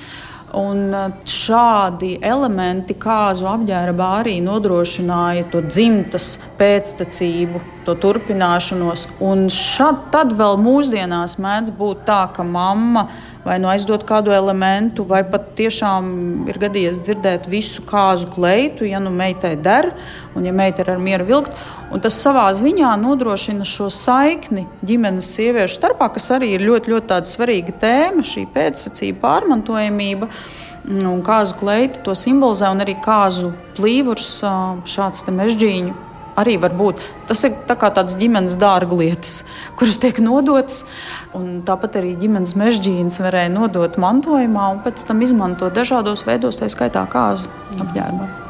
[0.58, 0.94] Un
[1.28, 9.10] šādi elementi kāzu apģērbā arī nodrošināja to dzimtas pēctecību, to turpināšanos.
[9.28, 13.10] Un šad, tad vēl mūsdienās mēdz būt tā, ka mamma
[13.46, 16.10] vai nu aizdot kādu elementu, vai pat tiešām
[16.50, 19.92] ir gadījies dzirdēt visu kāzu kleitu, ja nu meitai der,
[20.36, 21.66] un ja meita ir ar mieru vilkt.
[21.88, 27.22] Un tas savā ziņā nodrošina šo saikni ģimenes sieviešu starpā, kas arī ir ļoti, ļoti
[27.32, 30.32] svarīga tēma, šī pēcsacība, pārmantojamība.
[30.88, 34.38] Un kāzu kleita to simbolizē, un arī kāzu plīvurs,
[34.88, 36.07] šāds mežģīņu
[36.38, 37.04] arī var būt.
[37.30, 39.42] Tas ir tā tāds ģimenes dārglietas,
[39.80, 40.84] kuras tiek nodotas.
[41.68, 47.06] Tāpat arī ģimenes mežģīnas varēja nodot mantojumā un pēc tam izmantot dažādos veidos, tā skaitā
[47.12, 48.47] kāzu apģērbā.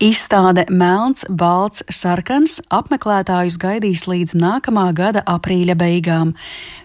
[0.00, 6.30] Izstāde Melns, Balts, Sarkans apmeklētājus gaidīs līdz nākamā gada aprīļa beigām.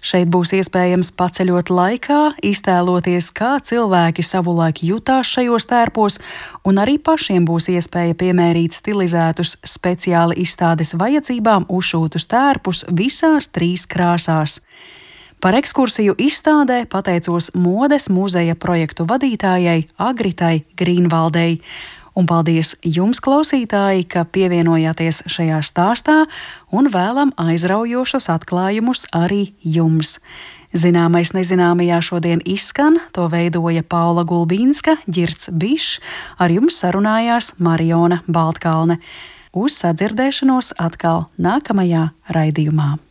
[0.04, 6.20] Šeit būs iespējams paceļot laikā, iztēloties, kā cilvēki savulaik jutās šajos tērpos,
[6.68, 14.60] un arī pašiem būs iespēja piemērīt stilizētus speciāli izstādes vajadzībām uzšūtus tērpus visās trīs krāsās.
[15.40, 21.62] Par ekskursiju izstādē pateicos modes muzeja projektu vadītājai Agritai Grīnvaldei
[22.16, 26.24] un paldies jums, klausītāji, ka pievienojāties šajā stāstā
[26.72, 30.18] un vēlam aizraujošus atklājumus arī jums.
[30.76, 36.02] Zināmais nezināmajā šodien izskan, to veidoja Paula Gulbīnska, Girts Bišs,
[36.36, 39.00] ar jums sarunājās Mariona Baltkalne.
[39.56, 42.96] Uz sadzirdēšanos atkal nākamajā raidījumā.